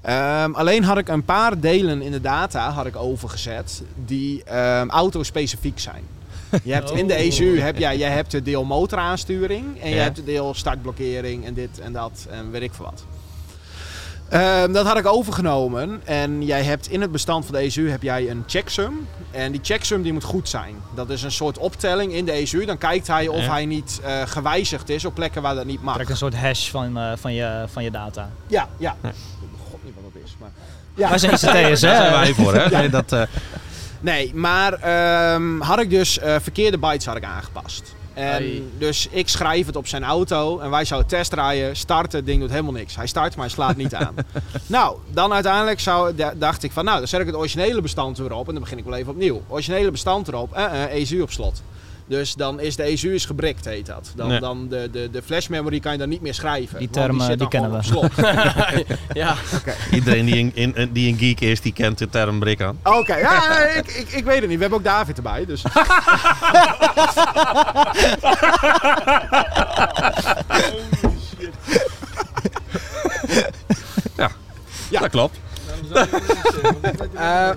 [0.00, 4.88] Ehm, alleen had ik een paar delen in de data had ik overgezet die ehm
[4.88, 6.02] autospecifiek zijn.
[6.62, 10.02] Je hebt in de ECU heb jij, jij hebt het deel motoraansturing en je Ja.
[10.02, 13.04] hebt het deel startblokkering en dit en dat en weet ik veel wat.
[14.32, 18.02] Ehm, dat had ik overgenomen en jij hebt in het bestand van de ECU heb
[18.02, 20.74] jij een checksum en die checksum die moet goed zijn.
[20.94, 22.64] Dat is een soort optelling in de ECU.
[22.64, 23.50] Dan kijkt hij of Ja.
[23.50, 25.94] hij niet eh, gewijzigd is op plekken waar dat niet mag.
[25.94, 28.30] Trek een soort hash van, eh, van, je, van je data.
[28.46, 28.96] Ja, ja.
[29.70, 30.50] God niet wat dat is, maar
[30.94, 31.08] ja.
[31.08, 32.10] Wij zijn ICT'ers, Daar zijn hè?
[32.10, 32.68] wij voor, hè?
[32.78, 33.22] Nee, dat, eh,
[34.00, 37.94] Nee, maar ehm, had ik dus eh, verkeerde bytes had ik aangepast.
[38.14, 42.40] En dus ik schrijf het op zijn auto en wij zouden testrijden, starten, het ding
[42.40, 42.96] doet helemaal niks.
[42.96, 44.14] Hij start, maar hij slaat niet aan.
[44.66, 48.18] nou, dan uiteindelijk zou, da- dacht ik van nou, dan zet ik het originele bestand
[48.18, 49.42] erop en dan begin ik wel even opnieuw.
[49.48, 51.62] Originele bestand erop, eh, ECU op slot.
[52.06, 54.12] Dus dan is de ECU is gebrikt, heet dat.
[54.16, 54.38] Dan, Ja.
[54.40, 56.78] dan de, de, de flash memory kan je dan niet meer schrijven.
[56.78, 58.10] Die term, die kennen slot.
[59.12, 59.34] ja,
[59.90, 62.78] iedereen die een, in- die een geek is, die kent de term brik aan.
[62.82, 64.54] Oké, ja, ik, ik, ik weet het niet.
[64.56, 65.62] We hebben ook David erbij, dus...
[74.16, 74.30] Ja.
[75.00, 75.38] Dat klopt.
[77.14, 77.50] Eh,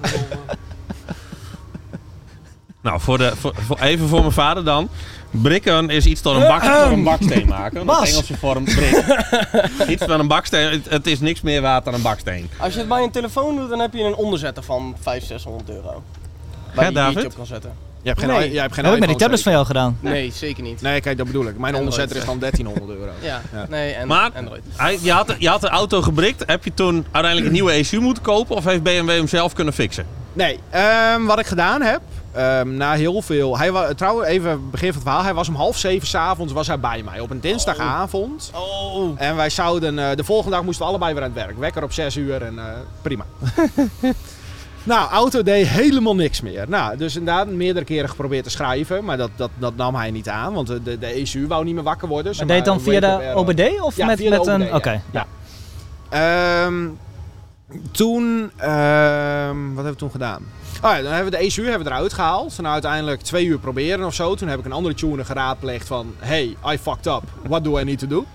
[2.86, 4.89] Nou, voor de, voor, voor- even voor mijn vader dan.
[5.32, 7.80] Brikken is iets door een, bak, door een baksteen maken.
[7.80, 8.10] Een Bas.
[8.10, 9.06] Engelse vorm brik.
[9.93, 10.71] iets met een baksteen.
[10.71, 12.50] Het, het is niks meer waard dan een baksteen.
[12.58, 15.69] als je het bij een telefoon doet, dan heb je een onderzetter van 500, 600
[15.69, 16.04] euro.
[16.74, 17.13] Waar Ja, je David?
[17.15, 17.71] YouTube kan zetten.
[18.02, 18.52] je hebt geen, Nee.
[18.52, 19.98] jij hebt geen heb ik met die tablets van jou gedaan.
[20.00, 20.82] Nee, zeker niet.
[20.82, 21.58] Nee, kijk, dat bedoel ik.
[21.58, 21.80] Mijn Android.
[21.84, 23.12] onderzetter is dan 1300 euro.
[23.21, 23.65] Ja, Ja.
[23.69, 24.62] nee, en Maar- Android.
[24.76, 26.43] Hij, je, had, de- je had de auto gebrikt.
[26.45, 28.56] Heb je toen uiteindelijk een nieuwe ECU moeten kopen?
[28.56, 30.06] Of heeft BMW hem zelf kunnen fixen?
[30.34, 32.02] Nee, ehm, wat ik gedaan heb,
[32.36, 33.58] ehm, na heel veel...
[33.58, 35.24] Hij was, trouwens, even begin van het verhaal.
[35.24, 37.19] Hij was om half zeven s'avonds was hij bij mij.
[37.19, 38.52] Op een dinsdagavond.
[38.54, 39.12] Oh.
[39.15, 40.00] En wij zouden...
[40.00, 41.58] eh, de volgende dag moesten we allebei weer aan het werk.
[41.58, 42.65] Wekker op 6 uur en eh,
[43.02, 43.26] prima.
[44.84, 46.65] nou, auto deed helemaal niks meer.
[46.67, 49.06] Nou, dus inderdaad meerdere keren geprobeerd te schrijven.
[49.06, 50.54] Maar dat, dat, dat nam hij niet aan.
[50.54, 52.34] Want de, de, de ECU wou niet meer wakker worden.
[52.38, 53.32] Maar deed dan een via de.
[53.36, 54.62] OBD of Ja, met, met een...
[54.62, 55.02] OBD, Oké, ja.
[55.12, 55.26] ja.
[56.10, 56.88] Ehm,
[57.91, 60.43] toen, ehm, wat hebben we toen gedaan?
[60.83, 62.57] Oh ja, dan hebben we de ECU hebben we eruit gehaald.
[62.57, 64.35] Nou, uiteindelijk twee uur proberen of zo.
[64.35, 66.15] Toen heb ik een andere tuner geraadpleegd van...
[66.19, 67.23] Hey, I fucked up.
[67.43, 68.25] What do I need to do?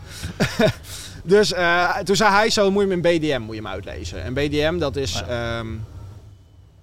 [1.24, 4.22] dus eh, toen zei hij zo, moet je hem in BDM moet je hem uitlezen.
[4.22, 5.22] En BDM, dat is...
[5.28, 5.66] ehm,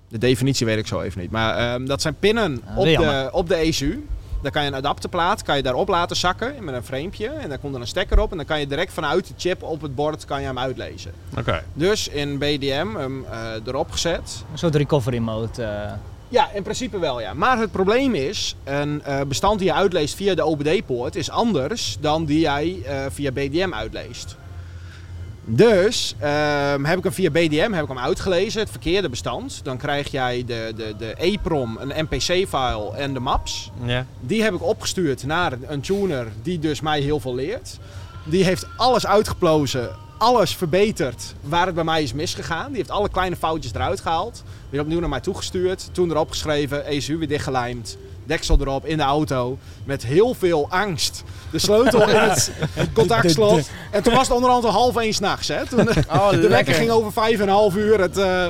[0.10, 1.32] de definitie weet ik zo even niet.
[1.32, 4.08] Maar ehm, dat zijn pinnen Ah, op, de, op de ECU.
[4.48, 7.28] Dan kan je een adapterplaat kan je daarop laten zakken met een framepje.
[7.28, 8.32] En dan komt er een stekker op.
[8.32, 11.12] En dan kan je direct vanuit de chip op het bord kan je hem uitlezen.
[11.38, 11.64] Oké.
[11.74, 14.44] Dus in BDM hem eh, erop gezet.
[14.52, 15.64] Een soort recovery mode.
[15.64, 15.92] eh.
[16.28, 17.34] Ja, in principe wel ja.
[17.34, 21.98] Maar het probleem is, een eh, bestand die je uitleest via de OBD-poort is anders
[22.00, 24.36] dan die jij eh, via BDM uitleest.
[25.50, 29.60] Dus ehm, heb ik hem via BDM heb ik hem uitgelezen, het verkeerde bestand.
[29.64, 33.72] Dan krijg jij de, de, de EEPROM, een NPC-file en de maps.
[33.84, 34.06] Ja.
[34.20, 37.78] Die heb ik opgestuurd naar een tuner die dus mij heel veel leert.
[38.24, 42.68] Die heeft alles uitgeplozen, alles verbeterd waar het bij mij is misgegaan.
[42.68, 44.44] Die heeft alle kleine foutjes eruit gehaald.
[44.70, 45.90] Weer opnieuw naar mij toegestuurd.
[45.92, 47.98] Toen erop geschreven, ECU weer dichtgelijmd.
[48.28, 49.58] Deksel erop in de auto.
[49.84, 51.24] Met heel veel angst.
[51.52, 52.52] De sleutel in het
[52.94, 53.70] contactslot.
[53.92, 55.48] En toen was het onderhand al half één s'nachts.
[55.70, 56.74] Toen Oh, de wekker lekker.
[56.74, 58.00] ging over vijf en een half uur.
[58.00, 58.48] Het, eh,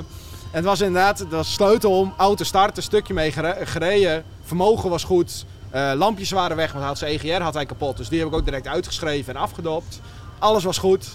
[0.52, 4.24] het was inderdaad was sleutel om, auto starten, stukje mee gere- gereden.
[4.44, 5.46] Vermogen was goed.
[5.70, 7.98] Eh, lampjes waren weg, want had zijn EGR had hij kapot.
[7.98, 10.00] Dus die heb ik ook direct uitgeschreven en afgedopt.
[10.40, 11.08] Alles was goed.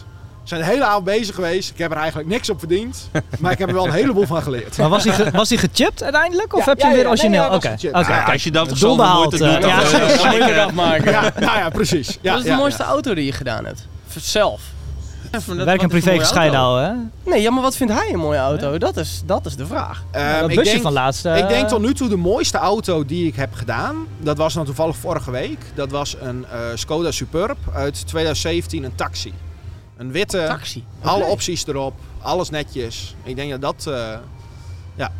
[0.42, 1.70] We zijn de hele avond bezig geweest.
[1.70, 3.08] Ik heb er eigenlijk niks op verdiend.
[3.40, 4.76] Maar ik heb er wel een heleboel van geleerd.
[4.76, 6.52] Maar was hij, ge- was hij gechipt uiteindelijk?
[6.54, 7.44] Of Ja, heb je ja, hem weer origineel?
[7.44, 7.98] Oké, oké.
[8.12, 9.82] Ja, Als je dat toch doet, eh, dan ja.
[9.82, 11.10] eh, afmaken.
[11.12, 12.18] Ja, nou ja, precies.
[12.20, 12.88] Ja, Wat is de mooiste ja.
[12.88, 13.86] auto die je gedaan hebt?
[14.20, 14.60] Zelf.
[15.30, 16.88] dat- Werk en privé een gescheiden houden,
[17.24, 17.30] hè?
[17.30, 18.78] Nee, ja, maar wat vindt hij een mooie auto?
[18.78, 20.04] Dat, is, dat is de vraag.
[20.10, 21.26] Ehm, dat ik busje denk- van laatst.
[21.26, 24.06] eh, Ik denk tot nu toe de mooiste auto die ik heb gedaan.
[24.18, 25.58] Dat was dan toevallig vorige week.
[25.74, 29.32] Dat was een eh, Skoda Superb uit 2017, een taxi.
[30.02, 30.84] Een witte, Taxi.
[31.02, 33.14] alle opties erop, alles netjes.
[33.22, 34.14] Ik denk dat dat, eh,
[34.94, 35.10] ja,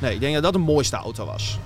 [0.00, 1.58] nee, ik denk dat dat de mooiste auto was.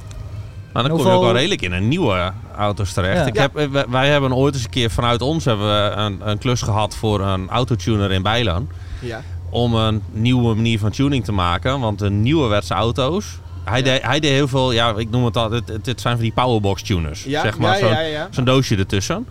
[0.72, 3.16] Maar dan kom je ook wel redelijk in een nieuwe auto's terecht.
[3.18, 3.26] Ja.
[3.26, 6.28] Ik heb, eh, wij- wij hebben ooit eens een keer vanuit ons hebben we een,
[6.28, 8.68] een klus gehad voor een autotuner in Bijlaan.
[9.00, 11.80] Ja, Om een nieuwe manier van tuning te maken.
[11.80, 13.26] Want de nieuwerwetse auto's.
[13.64, 13.84] Hij, Ja.
[13.84, 16.22] deed, hij deed heel veel, ja, ik noem het al, het, het, het zijn van
[16.22, 17.24] die powerbox tuners.
[17.24, 18.28] ja, zeg maar, ja, zo'n ja, ja.
[18.30, 19.26] zo'n doosje ertussen.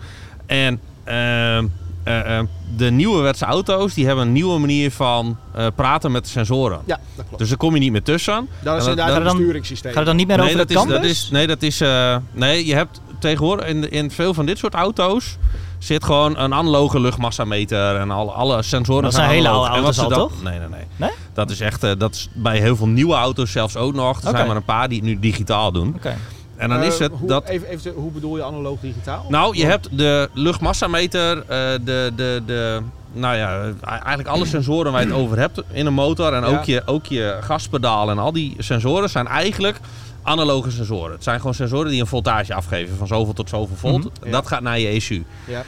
[0.46, 1.66] En ehm,
[2.08, 2.44] eh, eh,
[2.76, 6.80] de nieuwerwetse auto's die hebben een nieuwe manier van eh, praten met de sensoren.
[6.84, 7.38] Ja, dat klopt.
[7.38, 8.48] Dus daar kom je niet meer tussen.
[8.62, 9.90] dat is inderdaad dat- een besturingssysteem.
[9.90, 11.80] Gaat het dan niet meer nee, over dat de is, dat is, nee, dat is.
[11.80, 15.36] eh, nee, je hebt tegenwoordig in, in veel van dit soort auto's
[15.78, 19.02] zit gewoon een analoge luchtmassameter en alle, alle sensoren.
[19.02, 20.42] Dat zijn zijn hele oude auto's al, toch?
[20.42, 20.84] Nee, nee, nee.
[20.96, 21.10] Nee?
[21.34, 21.84] Dat is echt.
[21.84, 24.20] eh, dat is bij heel veel nieuwe auto's zelfs ook nog.
[24.22, 25.92] Er zijn maar een paar die het nu digitaal doen.
[25.96, 26.16] Oké.
[26.58, 27.44] En dan Eh, is het hoe, dat.
[27.48, 29.26] Even, even, hoe bedoel je analoog digitaal?
[29.28, 31.44] Nou, je hebt de luchtmassameter, eh,
[31.84, 32.80] de, de, de,
[33.12, 36.32] nou ja, eh, eigenlijk alle sensoren waar je het over hebt in een motor.
[36.32, 36.46] En Ja.
[36.58, 39.80] ook, je, ook je gaspedaal en al die sensoren zijn eigenlijk
[40.22, 41.12] analoge sensoren.
[41.12, 44.04] Het zijn gewoon sensoren die een voltage afgeven van zoveel tot zoveel volt.
[44.04, 44.24] Mhm.
[44.26, 44.30] Ja.
[44.30, 45.24] Dat gaat naar je ECU.
[45.46, 45.62] Ja.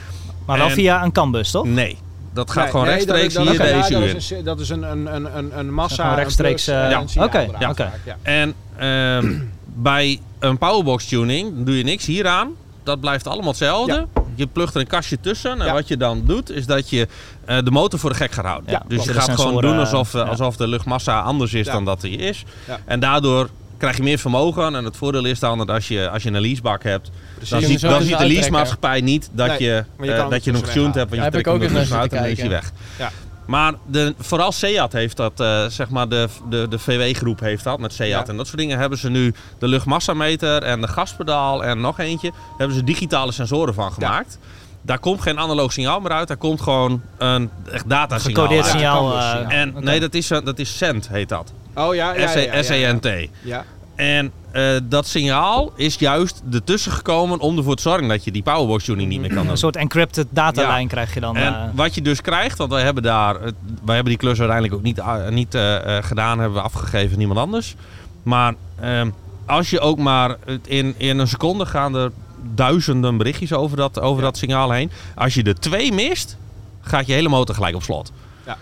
[0.45, 1.65] Maar wel En- via een canbus, toch?
[1.65, 1.97] Nee,
[2.33, 4.15] dat gaat Nee, gewoon nee, rechtstreeks dat, hier dat, de ja, ECU dat in.
[4.15, 6.13] is een, dat is een, een, een, massa.
[6.13, 7.27] Rechtstreeks, een plus, eh, en een signaal
[7.69, 8.17] oké, ja.
[8.21, 9.33] En ehm,
[9.65, 12.49] bij een powerbox tuning doe je niks hieraan.
[12.83, 14.07] Dat blijft allemaal hetzelfde.
[14.35, 15.59] Je plugt er een kastje tussen.
[15.59, 15.73] En Ja.
[15.73, 17.07] wat je dan doet, is dat je
[17.45, 18.71] eh, de motor voor de gek gaat houden.
[18.71, 19.05] Ja, dus klopt.
[19.05, 22.43] je gaat gewoon doen alsof, alsof de luchtmassa anders is dan dat die is.
[22.85, 24.75] En daardoor krijg je meer vermogen.
[24.75, 27.67] En het voordeel is dan dat als je, als je een leasebak hebt, dan Precies.
[27.67, 30.69] ziet, dan dus ziet de leasemaatschappij niet dat Nee, je, eh, dat je hem hem
[30.69, 31.09] getuned hebt.
[31.09, 32.71] Want Ja, je trekt ook hem er naar uit en dan is hij zitten weg.
[32.97, 33.11] Ja.
[33.45, 37.79] Maar de, vooral Seat heeft dat, eh, zeg maar de, de, de VW-groep heeft dat
[37.79, 38.09] met Seat.
[38.09, 38.25] Ja.
[38.27, 42.31] En dat soort dingen hebben ze nu de luchtmassameter en de gaspedaal en nog eentje.
[42.57, 44.37] Hebben ze digitale sensoren van gemaakt.
[44.81, 46.27] Daar komt geen analoog signaal meer uit.
[46.27, 49.11] Daar komt gewoon een echt datasignaal Gecodeerd signaal.
[49.11, 49.49] Eh, ja.
[49.49, 51.53] En nee, dat is, dat is SENT heet dat.
[51.75, 53.29] Oh ja, ja, ja, ja, ja, S-E-N-T.
[53.41, 53.65] Ja,
[54.01, 58.41] En eh, dat signaal is juist ertussen gekomen om ervoor te zorgen dat je die
[58.43, 59.51] powerbox tuning niet meer kan doen.
[59.51, 61.35] Een soort encrypted datalijn krijg je dan.
[61.35, 63.53] En eh, wat je dus krijgt, want wij hebben daar, het-
[63.85, 67.17] wij hebben die klus uiteindelijk ook niet, niet eh, eh, gedaan, hebben we afgegeven aan
[67.17, 67.75] niemand anders.
[68.23, 69.09] Maar ehm,
[69.45, 72.11] als je ook maar het in, in een seconde gaan er
[72.53, 74.29] duizenden berichtjes over dat, over Ja.
[74.29, 74.91] dat signaal heen.
[75.15, 76.37] Als je er twee mist,
[76.81, 78.11] gaat je hele motor gelijk op slot.
[78.45, 78.57] Ja.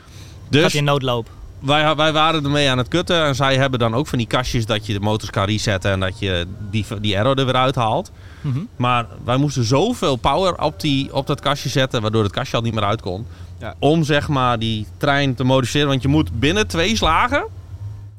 [0.49, 1.30] Dus gaat je in noodloop.
[1.60, 4.65] Wij, wij waren ermee aan het kutten en zij hebben dan ook van die kastjes
[4.65, 8.12] dat je de motors kan resetten en dat je die, die error er weer uithaalt.
[8.41, 8.60] Mhm.
[8.76, 12.63] Maar wij moesten zoveel power op, die, op dat kastje zetten, waardoor het kastje al
[12.63, 13.26] niet meer uit kon.
[13.60, 13.76] Ja.
[13.80, 15.88] Om zeg maar die trein te modificeren.
[15.88, 17.45] Want je moet binnen twee slagen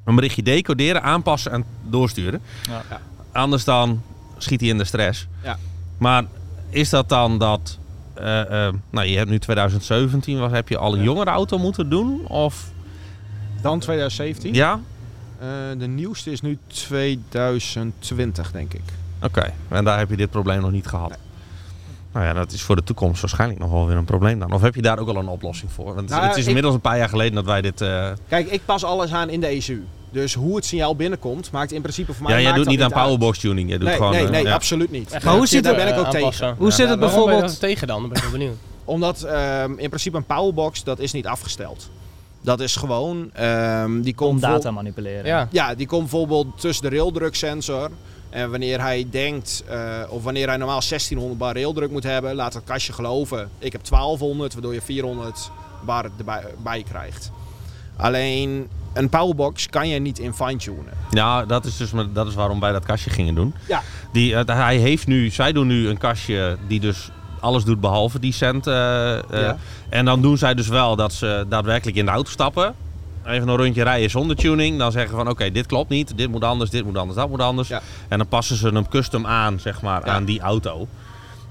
[0.04, 2.40] een berichtje decoderen, aanpassen en doorsturen.
[2.68, 2.82] Ja.
[2.90, 3.00] Ja.
[3.32, 4.02] Anders dan
[4.38, 5.26] schiet hij in de stress.
[5.42, 5.58] Ja.
[5.98, 6.24] Maar
[6.70, 7.78] is dat dan dat...
[8.14, 11.04] eh, eh, nou, je hebt nu 2017, wat heb je al een Ja.
[11.04, 12.26] jongere auto moeten doen?
[12.26, 12.64] Of
[13.62, 14.54] dan 2017.
[14.54, 14.80] ja?
[15.38, 15.46] Eh,
[15.78, 18.82] de nieuwste is nu 2020, denk ik.
[19.22, 21.12] Oké, en daar heb je dit probleem nog niet gehad.
[22.12, 24.52] Nou ja, dat is voor de toekomst waarschijnlijk nog wel weer een probleem dan.
[24.52, 25.94] Of heb je daar ook al een oplossing voor?
[25.94, 27.80] Want Nou, het is ik- inmiddels een paar jaar geleden dat wij dit...
[27.80, 29.84] eh, Kijk, ik pas alles aan in de ECU.
[30.12, 32.32] Dus hoe het signaal binnenkomt, maakt in principe voor mij.
[32.32, 33.68] ja, jij maakt doet niet aan powerbox tuning.
[33.68, 34.12] Jij doet Nee, gewoon...
[34.12, 34.54] nee, eh, nee, ja.
[34.54, 35.10] absoluut niet.
[35.24, 36.54] Maar hoe zit Daar het- ben ik ook tegen.
[36.58, 38.00] Hoe zit het bijvoorbeeld- daar tegen dan?
[38.00, 38.56] Dan ben ik wel benieuwd.
[38.84, 41.90] Omdat ehm, in principe een powerbox, dat is niet afgesteld.
[42.40, 45.26] Dat is gewoon, ehm, die komt Om data manipuleren.
[45.26, 45.48] Ja.
[45.50, 47.90] Ja, die komt bijvoorbeeld tussen de raildruksensor.
[48.30, 52.54] En wanneer hij denkt, eh, of wanneer hij normaal 1600 bar raildruk moet hebben, laat
[52.54, 53.50] het kastje geloven.
[53.58, 55.50] Ik heb 1200, waardoor je 400
[55.84, 57.30] bar erbij bij krijgt.
[57.96, 60.92] Alleen een powerbox kan je niet in fine-tunen.
[61.10, 63.54] Ja, dat is dus dat is waarom wij dat kastje gingen doen.
[63.68, 63.82] Ja.
[64.12, 68.20] Die, eh, hij heeft nu, zij doen nu een kastje die dus alles doet behalve
[68.20, 68.66] die cent.
[68.66, 69.56] eh, eh, Ja.
[69.88, 72.74] En dan doen zij dus wel dat ze daadwerkelijk in de auto stappen.
[73.26, 74.78] Even een rondje rijden zonder tuning.
[74.78, 76.16] Dan zeggen van oké, dit klopt niet.
[76.16, 77.68] Dit moet anders, dit moet anders, dat moet anders.
[77.68, 77.80] Ja.
[78.08, 80.12] En dan passen ze hem custom aan, zeg maar, Ja.
[80.12, 80.86] aan die auto.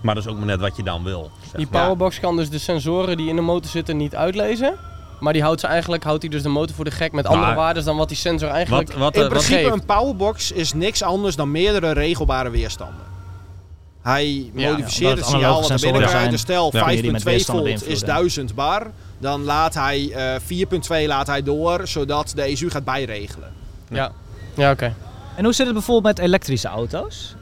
[0.02, 1.32] Maar dat is ook maar net wat je dan wil.
[1.42, 1.82] zeg Die maar.
[1.82, 4.74] powerbox kan dus de sensoren die in de motor zitten niet uitlezen.
[5.20, 7.46] Maar die houdt ze eigenlijk, houdt hij dus de motor voor de gek met andere
[7.46, 9.74] Maar- waarden dan wat die sensor eigenlijk Wat, wat, In eh, wat, principe geeft.
[9.74, 13.06] een powerbox is niks anders dan meerdere regelbare weerstanden.
[14.10, 16.12] Hij modificeert het het signaal wat er binnenkrijgt.
[16.20, 16.84] zijn, Dus stel Ja.
[16.84, 18.16] kun je die met 5.2 weerstanden volt is beïnvloeden.
[18.16, 18.92] 1000 bar.
[19.18, 20.40] Dan laat hij eh
[21.02, 23.52] 4.2 laat hij door, zodat de ECU gaat bijregelen.
[23.90, 24.12] Ja,
[24.56, 24.94] ja oké.
[25.36, 27.36] En hoe zit het bijvoorbeeld met elektrische auto's?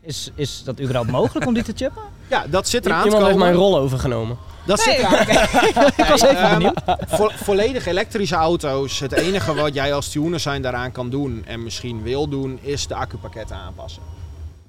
[0.00, 2.02] Is, is dat überhaupt mogelijk om die te chippen?
[2.30, 4.36] Ja, dat zit eraan te Iemand heeft mijn rol overgenomen.
[4.66, 5.28] Dat zit eraan.
[5.96, 6.80] Ik was even benieuwd.
[7.08, 8.98] Vo- volledig elektrische auto's.
[9.00, 12.86] Het enige wat jij als tuner zijn daaraan kan doen en misschien wil doen, is
[12.86, 14.02] de accupakketten aanpassen.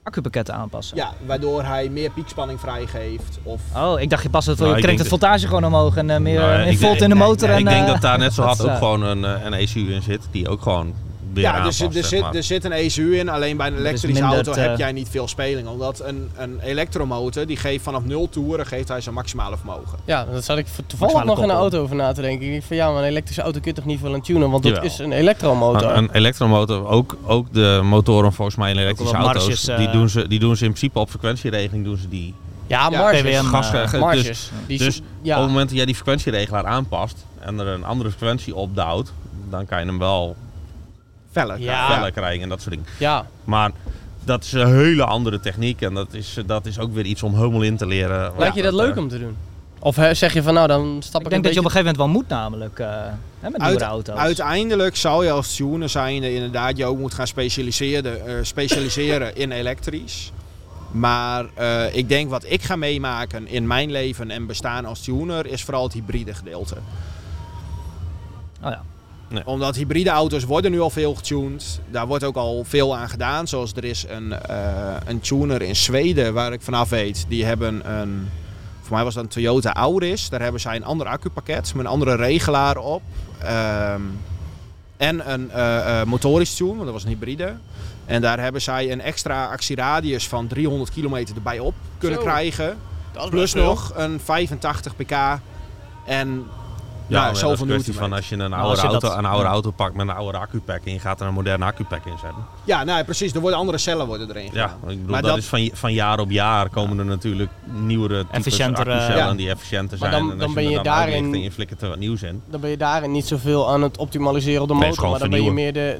[0.09, 0.97] Accupakketten aanpassen.
[0.97, 3.39] Ja, waardoor hij meer piekspanning vrijgeeft.
[3.43, 6.09] Of Oh, ik dacht je past het, Nou, je denk het voltage gewoon omhoog en
[6.09, 7.47] eh, meer Nou, eh, in volt denk- in de motor.
[7.47, 9.53] nee, en, ik denk eh, dat daar net zo hard ook gewoon een, eh, een
[9.53, 10.21] ECU in zit.
[10.31, 10.93] Die ook gewoon
[11.41, 13.29] ja, dus er, zit, er zit een ECU in.
[13.29, 15.67] Alleen bij een is elektrische auto te- heb jij niet veel speling.
[15.67, 19.99] Omdat een, een elektromotor, die geeft vanaf 0 toeren geeft hij zijn maximale vermogen.
[20.05, 22.47] Ja, daar zat ik toevallig Maximale nog in de auto over na te denken.
[22.47, 24.49] Ik dacht van ja, maar een elektrische auto kun je toch niet veel aan tunen,
[24.49, 24.89] want dat Jawel.
[24.89, 25.89] is een elektromotor.
[25.91, 29.89] Een, een elektromotor, ook, ook de motoren volgens mij in elektrische auto's, marges, eh, die,
[29.89, 32.33] doen ze, die doen ze in principe op frequentieregeling doen ze die.
[32.67, 33.21] ja, Ja, marges.
[33.21, 34.51] PWM, gas, eh, dus.
[34.67, 35.37] Die dus op ja.
[35.39, 39.11] het moment dat jij die frequentieregelaar aanpast en er een andere frequentie opduwt,
[39.49, 40.35] dan kan je hem wel
[41.31, 41.59] Feller.
[41.59, 42.09] Ja.
[42.09, 42.89] krijgen en dat soort dingen.
[42.97, 43.71] ja, Maar
[44.23, 47.35] dat is een hele andere techniek en dat is, dat is ook weer iets om
[47.35, 48.33] helemaal in te leren.
[48.37, 49.37] lijkt je dat leuk om te doen?
[49.81, 51.95] Of zeg je van nou, dan stap ik, Ik denk dat je op een gegeven
[51.95, 52.87] moment wel moet namelijk, eh,
[53.39, 54.15] hè, met nieuwe auto's.
[54.15, 59.51] Uiteindelijk zou je als tuner zijnde inderdaad je ook moet gaan specialiseren, eh, specialiseren in
[59.51, 60.31] elektrisch.
[60.91, 65.45] Maar eh, ik denk wat ik ga meemaken in mijn leven en bestaan als tuner
[65.45, 66.75] is vooral het hybride gedeelte.
[68.61, 68.83] Oh ja.
[69.45, 71.79] Omdat hybride auto's worden nu al veel getuned.
[71.91, 73.47] Daar wordt ook al veel aan gedaan.
[73.47, 77.25] Zoals er is een, eh, een tuner in Zweden waar ik vanaf weet.
[77.27, 78.29] Die hebben een,
[78.81, 80.29] voor mij was dat een Toyota Auris.
[80.29, 83.01] Daar hebben zij een ander accupakket met een andere regelaar op.
[83.39, 84.01] Ehm,
[84.97, 87.53] en een eh, eh, motorisch tune, want dat was een hybride.
[88.05, 92.25] En daar hebben zij een extra actieradius van 300 kilometer erbij op kunnen Zo.
[92.25, 92.77] krijgen.
[93.11, 95.39] Dat is Plus nog een 85 pk
[96.05, 96.45] en
[97.09, 98.87] Ja, ja, maar dat is zoveel een kwestie van als je een oude, als je
[98.87, 99.51] auto, dat- een oude ja.
[99.51, 102.45] auto pakt met een oude accupack en je gaat er een moderne accupack in zetten.
[102.63, 103.33] Ja, nou, precies.
[103.33, 104.69] Er worden andere cellen worden erin Ja, gedaan.
[104.81, 108.25] ik bedoel, Maar dat, dat- is van, van jaar op jaar komen er natuurlijk nieuwere
[108.31, 109.33] Efficiëntere, accucellen ja.
[109.33, 110.21] die efficiënter Maar zijn.
[110.21, 112.41] dan- en dan als ben je, dan daarin- en je flikkert er wat nieuws in.
[112.49, 115.43] Dan ben je daarin niet zoveel aan het optimaliseren op de motor, maar dan ben
[115.43, 115.97] je meer de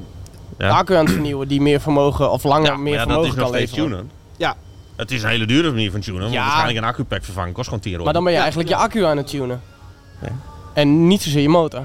[0.58, 0.68] Ja.
[0.68, 3.30] accu aan het vernieuwen die meer vermogen of langer Ja, maar meer ja, dat vermogen
[3.30, 3.96] is nog kan steeds leveren.
[3.98, 4.10] tunen.
[4.36, 4.56] Ja.
[4.96, 6.40] Het is een hele dure manier van tunen, want Ja.
[6.40, 8.04] waarschijnlijk een accupack vervangen kost gewoon 10 euro.
[8.04, 9.60] Maar dan ben je Ja, eigenlijk je accu aan het tunen.
[10.22, 10.28] Ja.
[10.80, 11.82] En niet zozeer je motor.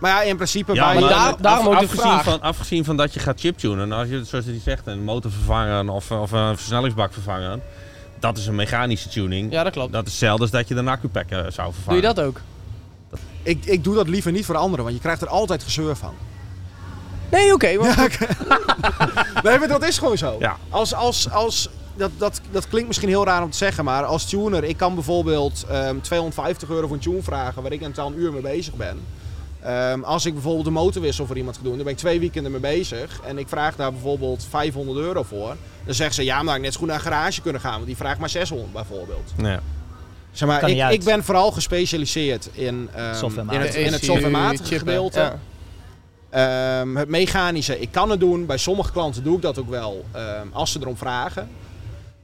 [0.00, 1.00] Maar ja, in principe Ja, bij...
[1.00, 2.24] maar daar- af- daarom ook de afgezien vraag.
[2.24, 5.88] Van, afgezien van dat je gaat chiptunen, als je zoals hij zegt, een motor vervangen
[5.88, 7.62] of, of een versnellingsbak vervangen,
[8.18, 9.52] dat is een mechanische tuning.
[9.52, 9.92] Ja, dat klopt.
[9.92, 12.00] Dat is hetzelfde als dat je een accupack eh, zou vervangen.
[12.00, 12.40] Doe je dat ook?
[13.42, 16.14] ik, ik doe dat liever niet voor anderen, want je krijgt er altijd gezeur van.
[17.30, 17.76] Nee, oké.
[17.76, 18.18] maar
[19.44, 20.36] Nee, maar dat is gewoon zo.
[20.38, 20.56] Ja.
[20.68, 24.24] Als, als, als, dat, dat, dat klinkt misschien heel raar om te zeggen, maar als
[24.24, 28.32] tuner, ik kan bijvoorbeeld ehm 250 euro voor een tune vragen waar ik een uur
[28.32, 28.98] mee bezig ben.
[29.60, 32.52] Ehm, als ik bijvoorbeeld een motorwissel voor iemand ga doen, dan ben ik twee weekenden
[32.52, 33.20] mee bezig.
[33.24, 35.56] En ik vraag daar bijvoorbeeld 500 euro voor.
[35.84, 37.72] Dan zeggen ze, ja, maar ik had net zo goed naar een garage kunnen gaan,
[37.72, 39.32] want die vraagt maar 600 bijvoorbeeld.
[39.36, 39.60] Ja.
[40.32, 45.18] Zeg maar, ik, ik ben vooral gespecialiseerd in, ehm, in het, in het softwarematige gedeelte.
[45.18, 45.38] Ja.
[46.80, 48.46] Ehm, het mechanische, ik kan het doen.
[48.46, 51.48] Bij sommige klanten doe ik dat ook wel, ehm, als ze erom vragen.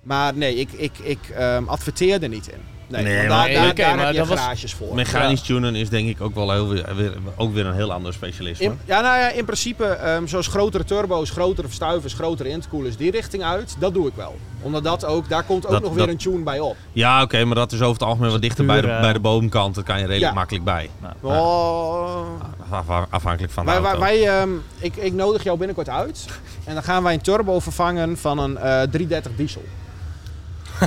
[0.04, 2.58] Maar nee, ik, ik, ik ehm, adverteer er niet in.
[2.88, 4.94] Nee, Nee, want maar- daar, daar, daar maar heb je garages voor.
[4.94, 8.64] Mechanisch tunen is denk ik ook wel heel, weer, ook weer een heel ander specialisme.
[8.64, 13.10] In, ja, nou ja, in principe, ehm, zoals grotere turbo's, grotere verstuivers, grotere intercoolers, die
[13.10, 14.36] richting uit, dat doe ik wel.
[14.60, 16.76] Omdat dat ook, daar komt ook Dat- nog dat- weer een tune bij op.
[16.92, 19.74] Ja, oké, maar dat is over het algemeen wat dichter bij de, bij de boomkant.
[19.74, 20.38] Dat kan je redelijk Ja.
[20.38, 20.90] makkelijk bij.
[21.00, 22.26] Nou, Oh.
[22.70, 24.04] Af- afhankelijk van de Wij, wij, auto.
[24.06, 26.24] wij, ehm, ik, ik nodig jou binnenkort uit.
[26.64, 29.64] En dan gaan wij een turbo vervangen van een eh 330 diesel.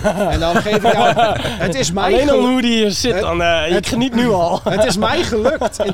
[0.33, 1.13] en dan geef ik jou...
[1.47, 2.47] Het is mij Alleen al gelukt.
[2.49, 4.61] hoe die hier zit, Het- dan eh ik geniet nu al.
[4.69, 5.93] Het is mij gelukt in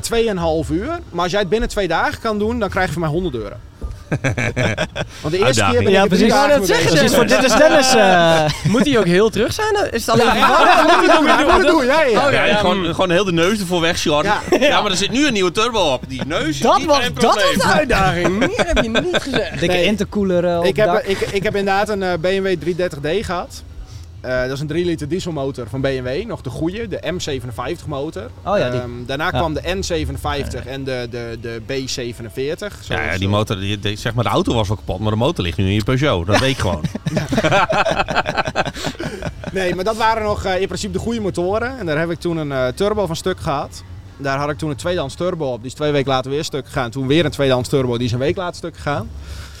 [0.66, 0.98] 2,5 uur.
[1.10, 3.34] Maar als jij het binnen twee dagen kan doen, dan krijg je van mij 100
[3.34, 3.54] euro.
[5.20, 5.70] Want de eerste Uitdaging.
[5.72, 6.28] keer ben ik Ja, precies.
[6.32, 7.94] net zeggen, Precies, voor dit is Dennis.
[7.94, 9.74] eh, Moet hij ook heel terug zijn?
[9.90, 10.66] Is het alleen Ja, ja, ja,
[11.38, 12.26] ja, dat doen, ja, ja.
[12.26, 14.24] Oh, ja, Ja, ja, gewoon, gewoon heel de neus ervoor weg, Sjord.
[14.26, 14.40] Ja.
[14.60, 14.80] Ja.
[14.82, 16.02] maar er zit nu een nieuwe turbo op.
[16.08, 17.58] Die neus Dat was- dat probleem.
[17.58, 18.28] de uitdaging.
[18.38, 19.50] Meer heb je niet gezegd.
[19.60, 19.84] dikke Nee.
[19.84, 21.02] intercooler eh, op Ik heb, dak.
[21.02, 23.62] ik, ik heb inderdaad een BMW 330d gehad.
[24.24, 28.30] Eh, dat is een 3 liter dieselmotor van BMW, nog de goede, de M57 motor.
[28.44, 28.80] Oh ja, die.
[28.80, 29.30] Ehm, daarna Ja.
[29.30, 32.86] kwam de N57 en de, de, de B47.
[32.88, 35.44] Ja, die motor, die, die- zeg maar, de auto was wel kapot, maar de motor
[35.44, 36.26] ligt nu in je Peugeot.
[36.26, 36.82] Dat weet ik gewoon.
[39.52, 41.78] Nee, maar dat waren nog eh, in principe de goede motoren.
[41.78, 43.82] En daar heb ik toen een eh, turbo van stuk gehad.
[44.16, 45.56] Daar had ik toen een tweedehands turbo op.
[45.58, 46.90] Die is twee weken later weer stuk gegaan.
[46.90, 49.08] Toen weer een tweedehands turbo, die is een week later stuk gegaan.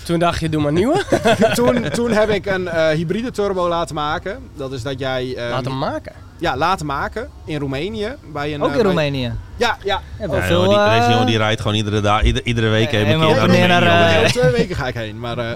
[0.04, 1.02] Toen dacht je, doe maar nieuwe.
[1.54, 4.38] toen, toen heb ik een eh, hybride turbo laten maken.
[4.56, 5.34] Dat is dat jij...
[5.36, 6.12] eh, Laat hem maken.
[6.38, 8.14] Ja, laten maken in Roemenië.
[8.32, 9.32] Bij een, Ook eh, in bij- Roemenië.
[9.56, 10.00] Ja, ja.
[10.20, 12.92] Ja, veel, jongen, die, deze eh, jongen die rijdt gewoon iedere, dag, ieder- iedere week
[12.92, 14.24] Eh, even een keer naar Roemenië.
[14.24, 15.20] eh, twee weken ga ik heen.
[15.20, 15.50] Maar, eh,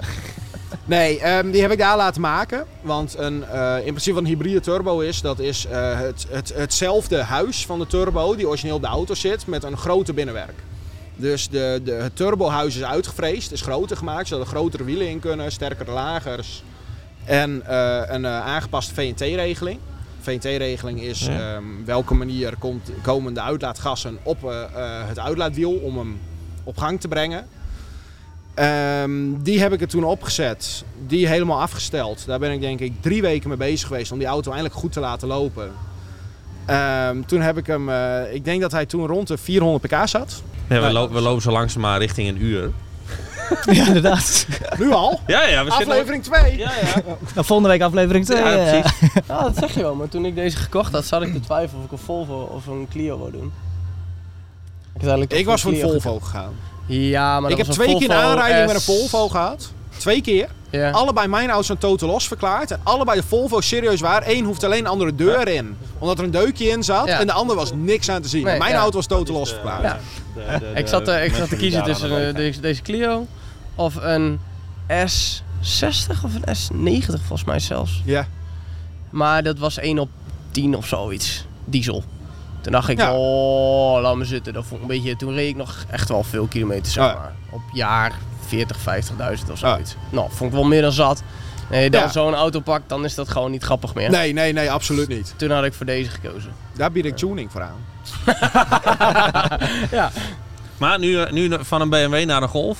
[0.85, 2.63] nee, ehm, die heb ik daar laten maken.
[2.81, 6.53] Want een, eh, in principe wat een hybride turbo is, dat is eh, het, het,
[6.55, 10.53] hetzelfde huis van de turbo die origineel op de auto zit, met een grote binnenwerk.
[11.19, 15.19] Dus de, de, het turbohuis is uitgevreesd, is groter gemaakt, zodat er grotere wielen in
[15.19, 16.63] kunnen, sterkere lagers.
[17.25, 19.79] En eh, een eh, aangepaste VNT-regeling.
[20.19, 21.55] VNT-regeling is Ja.
[21.55, 24.63] ehm, welke manier komt, komen de uitlaatgassen op eh,
[25.07, 26.19] het uitlaatwiel om hem
[26.63, 27.47] op gang te brengen.
[28.53, 30.83] Ehm, die heb ik er toen opgezet.
[31.07, 32.25] Die helemaal afgesteld.
[32.25, 34.91] Daar ben ik denk ik drie weken mee bezig geweest om die auto eindelijk goed
[34.91, 35.71] te laten lopen.
[36.69, 40.07] Ehm, toen heb ik hem, eh, ik denk dat hij toen rond de 400 pk
[40.07, 40.41] zat.
[40.67, 42.71] We, lo- we lopen zo langzaam maar richting een uur.
[43.75, 44.47] ja, inderdaad.
[44.79, 45.19] Nu al.
[45.27, 45.71] Ja, ja, we.
[45.71, 46.57] Aflevering 2.
[46.57, 47.01] Ja, ja.
[47.33, 48.37] Nou, volgende week aflevering 2.
[48.43, 48.99] Ja, precies.
[49.27, 49.95] Ja, dat zeg je wel.
[49.95, 52.67] Maar toen ik deze gekocht had, zat ik te twijfelen of ik een Volvo of
[52.67, 53.51] een Clio wou doen.
[55.21, 56.53] Ik, Ik was voor een Volvo gegaan.
[56.87, 58.81] ge- Ja, maar ik heb twee keer een aanrijding met een.
[58.81, 59.71] Volvo gehad.
[59.97, 60.47] Twee keer.
[60.69, 60.91] Ja.
[60.91, 62.71] Allebei mijn auto's zijn totaal los verklaard.
[62.71, 64.23] En allebei de Volvo serieus waar.
[64.27, 65.77] Eén hoeft alleen een andere deur in.
[65.99, 67.07] Omdat er een deukje in zat.
[67.07, 67.19] Ja.
[67.19, 68.43] En de andere was niks aan te zien.
[68.43, 68.77] Nee, mijn ja.
[68.77, 69.83] auto was totaal los verklaard.
[69.83, 69.99] Ja.
[70.75, 73.27] Ik zat, eh, ik zat te kiezen tussen eh, deze, deze Clio
[73.75, 74.39] of een
[74.87, 78.01] S60 of een S90 volgens mij zelfs.
[78.05, 78.27] Ja.
[79.09, 80.09] Maar dat was 1 op
[80.51, 81.45] 10 of zoiets.
[81.65, 82.03] Diesel.
[82.61, 83.13] Toen dacht ik, Ja.
[83.15, 84.53] oh, laat me zitten.
[84.53, 87.13] Dat vond ik een beetje, toen reed ik nog echt wel veel kilometers, zeg ja.
[87.13, 87.33] maar.
[87.49, 88.11] Op jaar
[88.47, 89.95] 40, 50.000 of zoiets.
[90.09, 91.23] Nou, vond ik wel meer dan zat.
[91.69, 92.07] Nee, dan Ja.
[92.09, 94.09] zo'n auto pakt, dan is dat gewoon niet grappig meer.
[94.09, 95.33] Nee, nee, nee, absoluut niet.
[95.37, 96.51] Toen had ik voor deze gekozen.
[96.73, 97.75] Daar bied ik tuning voor aan.
[99.91, 100.11] Ja.
[100.77, 102.79] Maar nu, eh, nu van een BMW naar een Golf.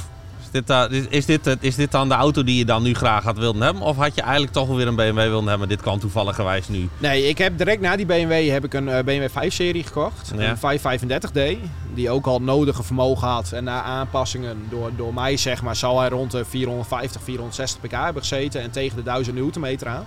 [0.51, 2.93] Is dit, eh, is, is, dit, is dit dan de auto die je dan nu
[2.93, 3.81] graag had willen hebben?
[3.81, 5.67] Of had je eigenlijk toch wel weer een BMW willen hebben?
[5.67, 6.89] Dit kan toevalligerwijs nu.
[6.97, 10.31] Nee, ik heb direct na die BMW heb ik een eh, BMW 5-serie gekocht.
[10.37, 10.55] Ja.
[10.61, 11.69] Een 535D.
[11.93, 13.51] Die ook al het nodige vermogen had.
[13.51, 17.91] En na aanpassingen door, door mij zeg maar, zal hij rond de 450, 460 pk
[17.91, 18.61] hebben gezeten.
[18.61, 20.05] En tegen de 1000 newtonmeter aan.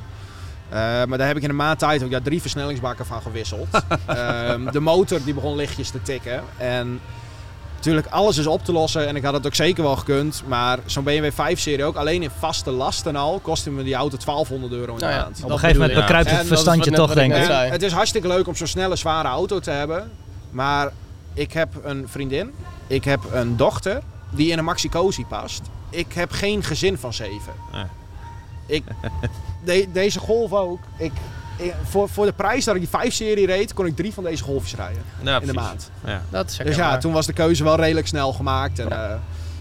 [0.68, 3.68] Eh, maar daar heb ik in een maand tijd ook ja, drie versnellingsbakken van gewisseld.
[4.06, 6.42] Ehm, de motor die begon lichtjes te tikken.
[6.56, 7.00] En
[7.84, 9.06] natuurlijk alles is op te lossen.
[9.08, 10.42] En ik had het ook zeker wel gekund.
[10.46, 14.72] Maar zo'n BMW 5-serie ook alleen in vaste lasten al kostte me die auto 1200
[14.72, 15.40] euro in de Nou ja, maand.
[15.44, 17.48] Op een gegeven moment bekruipt het verstandje toch, denk ik.
[17.48, 20.10] En het is hartstikke leuk om zo'n snelle, zware auto te hebben.
[20.50, 20.92] Maar
[21.34, 22.52] ik heb een vriendin,
[22.86, 25.60] ik heb een dochter die in een Maxi Cosi past.
[25.90, 27.52] Ik heb geen gezin van zeven.
[27.72, 27.84] Nee.
[28.66, 28.84] Ik,
[29.64, 30.80] de- deze Golf ook.
[30.96, 31.12] Ik-
[31.88, 34.74] voor, voor de prijs dat ik die 5-serie reed, kon ik drie van deze Golfjes
[34.74, 35.90] rijden Ja, in de maand.
[36.04, 36.22] Ja.
[36.30, 38.78] Dat is Dus ja, toen was de keuze wel redelijk snel gemaakt.
[38.78, 38.98] En, eh,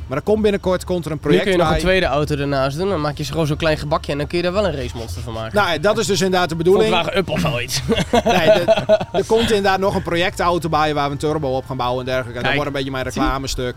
[0.07, 2.35] maar er komt binnenkort komt er een Nu project kun je nog een tweede auto
[2.35, 2.89] ernaast doen.
[2.89, 5.21] Dan maak je gewoon zo'n klein gebakje en dan kun je daar wel een racemonster
[5.21, 5.55] van maken.
[5.55, 6.93] Nou, ja, dat is dus inderdaad de bedoeling.
[6.93, 7.81] Volkswagen Up of zoiets.
[8.23, 11.77] Nee, de- er komt inderdaad nog een projectauto bij waar we een turbo op gaan
[11.77, 12.37] bouwen en dergelijke.
[12.37, 13.75] En dat wordt een beetje mijn reclamestuk.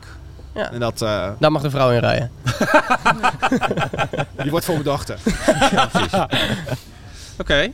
[0.54, 0.72] Ja.
[0.72, 2.30] En dat, eh, Daar mag de vrouw in rijden.
[4.42, 5.18] die wordt voor mijn dochter.
[7.38, 7.70] Oké.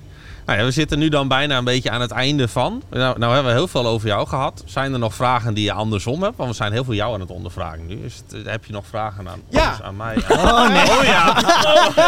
[0.50, 2.82] Nou ja, we zitten nu dan bijna een beetje aan het einde van.
[2.90, 4.62] Nou, nou hebben we heel veel over jou gehad.
[4.66, 6.36] Zijn er nog vragen die je andersom hebt?
[6.36, 8.04] Want we zijn heel veel jou aan het ondervragen nu.
[8.04, 9.62] Is het, heb je nog vragen aan, Ja.
[9.62, 10.16] anders aan mij?
[10.28, 10.90] Oh nee.
[10.98, 11.42] Oh ja.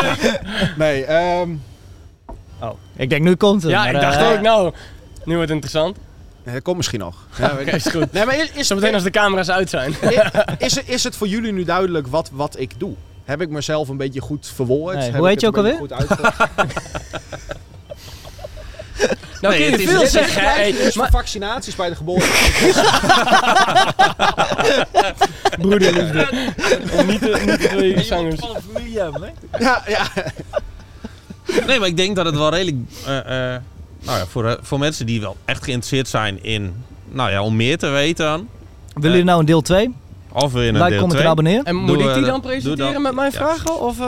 [0.84, 1.50] Nee, ehm,
[2.60, 3.70] Oh, ik denk nu komt het.
[3.70, 4.72] Ja, maar, ik dacht eh, ook, nou,
[5.24, 5.96] nu wordt het interessant.
[6.44, 7.16] nee, dat komt misschien nog.
[7.38, 8.12] Ja, Oké, is goed.
[8.12, 9.94] nee, maar is, is, Zometeen als de camera's uit zijn.
[10.58, 12.94] is, is het voor jullie nu duidelijk wat, wat ik doe?
[13.24, 14.96] Heb ik mezelf een beetje goed verwoord?
[14.96, 16.50] Nee, Heb hoe ik heet je het ook een beetje Goed uitgelegd?
[19.40, 20.42] Nou Nee, kun je het is- veel zeggen.
[20.42, 22.26] Hey, dus maar vaccinaties bij de geboorte.
[25.60, 26.26] broederliefde.
[26.98, 28.40] Om niet te, niet te twee zangers.
[29.58, 30.06] ja, ja.
[31.66, 32.76] Nee, maar ik denk dat het wel redelijk...
[33.06, 33.60] eh, eh,
[34.02, 36.84] nou ja, voor, eh, voor mensen die wel echt geïnteresseerd zijn in...
[37.08, 38.48] Nou ja, om meer te weten dan.
[38.94, 39.94] Willen jullie nou een deel 2?
[40.32, 41.24] Of wil je een Like, deel comment 2?
[41.24, 41.60] en abonneer.
[41.64, 43.02] En moet ik die dan presenteren dan.
[43.02, 43.38] met mijn Ja.
[43.38, 43.80] vragen?
[43.80, 44.06] Of uh,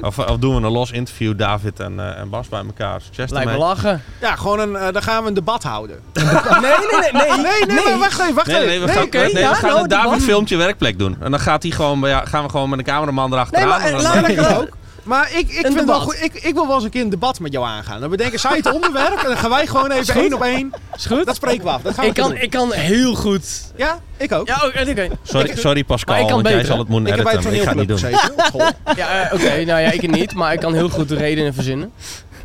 [0.00, 3.00] Of, of doen we een los interview, David en, eh, en Bas bij elkaar.
[3.00, 4.02] Succes lijkt me lachen?
[4.20, 6.00] Ja, gewoon een, eh, dan gaan we een debat houden.
[6.12, 6.22] Nee,
[6.62, 7.42] nee, nee, nee.
[7.66, 8.66] Nee, nee, maar wacht even, wacht even.
[8.66, 11.16] nee, we gaan, oké, nee, ja, we gaan nou, een David filmpje werkplek doen.
[11.20, 13.68] En dan gaat hij gewoon, ja, gaan we gewoon met een cameraman erachteraan.
[13.68, 14.68] Nee, maar en eh, dan- ook.
[15.04, 16.02] Maar ik, ik, vind het wel debat.
[16.02, 18.00] goed, ik, ik wil wel eens een keer een debat met jou aangaan.
[18.00, 20.72] Dan bedenken zij het onderwerp en dan gaan wij gewoon even één op één.
[20.96, 21.26] Is goed?
[21.26, 21.82] Dat spreken we af.
[21.82, 22.38] Dat gaan we Ik kan, doen.
[22.38, 23.72] ik kan heel goed.
[23.76, 24.46] Ja, ik ook.
[24.46, 24.90] Ja, oké.
[24.90, 25.08] oké.
[25.22, 27.74] Sorry, sorry Pascal, ik kan want jij zal het moeten ik heb bij het editen,
[27.74, 28.94] maar ik ga het niet doen.
[28.96, 29.64] Ja, eh, oké.
[29.64, 30.34] nou ja, ik niet.
[30.34, 31.92] Maar ik kan heel goed de redenen verzinnen.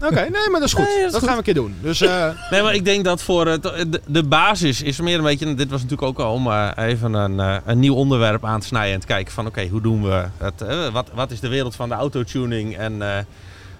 [0.01, 0.85] Oké, nee, maar dat is goed.
[0.85, 1.27] Nee, dat dat is goed.
[1.27, 1.75] gaan we een keer doen.
[1.81, 5.23] Dus eh, Nee, maar ik denk dat voor het, de, de basis is meer een
[5.23, 5.53] beetje...
[5.55, 8.67] Dit was natuurlijk ook al om eh, even een, eh, een nieuw onderwerp aan te
[8.67, 8.93] snijden.
[8.93, 10.61] En te kijken van, oké, hoe doen we het?
[10.61, 12.77] eh, wat, wat is de wereld van de autotuning?
[12.77, 13.17] En eh,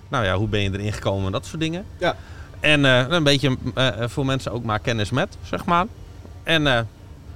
[0.10, 1.26] nou ja, hoe ben je erin gekomen?
[1.26, 1.86] en Dat soort dingen.
[1.98, 2.16] Ja.
[2.60, 5.86] En eh, een beetje eh, voor mensen ook maar kennis met, zeg maar.
[6.44, 6.80] En eh,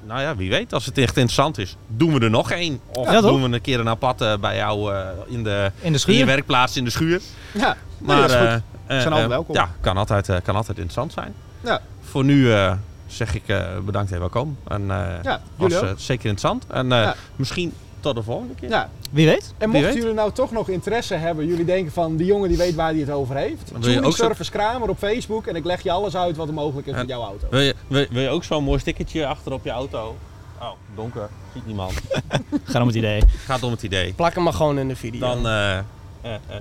[0.08, 2.80] nou ja, wie weet, als het echt interessant is, doen we er nog één.
[2.94, 6.04] Of Ja, doen we een keer een aparte bij jou eh, in, de, In de
[6.08, 7.22] in je werkplaats in de schuur.
[7.52, 8.62] ja, Maar nee, dat is goed.
[8.86, 9.56] Eh, Zijn altijd eh, welkom.
[9.56, 11.34] Ja, kan altijd, eh, kan altijd interessant zijn.
[11.62, 11.82] Ja.
[12.02, 12.74] Voor nu eh,
[13.08, 14.58] zeg ik eh, bedankt en welkom.
[14.68, 16.66] En eh Ja, was zeker interessant.
[16.68, 17.16] En eh, Ja.
[17.36, 18.70] misschien tot de volgende keer.
[18.70, 18.90] Ja.
[19.12, 19.54] Wie weet.
[19.58, 19.98] En mochten weet.
[19.98, 23.00] jullie nou toch nog interesse hebben, jullie denken van die jongen die weet waar hij
[23.00, 23.72] het over heeft.
[23.72, 26.36] Dan wil je ook zo- Service Kramer op Facebook en ik leg je alles uit
[26.38, 27.48] wat er mogelijk is En- met jouw auto.
[27.50, 30.16] Wil, je, wil, wil je ook zo'n mooi stickertje achter op je auto?
[30.60, 31.30] Oh, donker.
[31.54, 31.94] Ziet niemand.
[32.64, 33.24] Ga om het idee.
[33.46, 34.14] Gaat om het idee.
[34.14, 35.20] Plak hem maar gewoon in de video.
[35.20, 35.42] Dan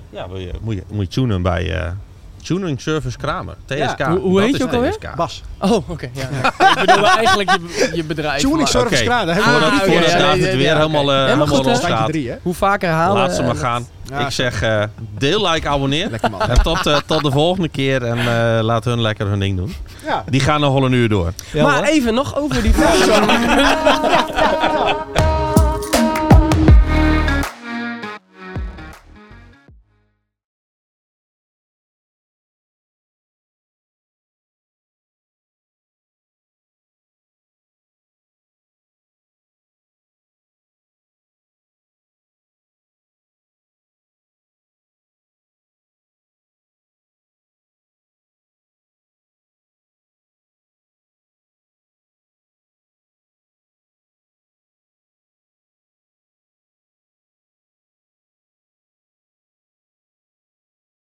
[0.09, 1.91] ja, wil je, moet, je, moet je tunen bij eh,
[2.43, 3.55] Tuning Service Kramer.
[3.65, 3.97] TSK.
[3.97, 4.91] Ja, hoe- hoe heet je ook alweer?
[4.91, 5.15] TSK.
[5.15, 5.41] Bas.
[5.59, 6.09] Oh, oké.
[6.13, 6.21] ja.
[6.81, 8.39] ik bedoel eigenlijk je, je bedrijf.
[8.41, 9.03] Tuning maar- Service Oké.
[9.03, 9.47] Kramer, we Ah.
[9.79, 10.19] Voordat.
[10.19, 12.07] David ja, weer ja, helemaal, eh, Helemaal goed, los staat.
[12.07, 12.31] drie?
[12.41, 13.21] Hoe vaker halen.
[13.21, 13.87] Laat ze maar gaan.
[14.09, 14.83] Ja, ik zeg eh,
[15.17, 16.09] deel, like, abonneer.
[16.09, 16.41] Lekker man.
[16.41, 19.75] En tot, eh, tot de volgende keer en eh, laat hun lekker hun ding doen.
[20.05, 20.23] Ja.
[20.29, 21.33] Die gaan nog wel een uur door.
[21.53, 21.85] Ja, maar hoor.
[21.85, 24.42] even nog over die vraag.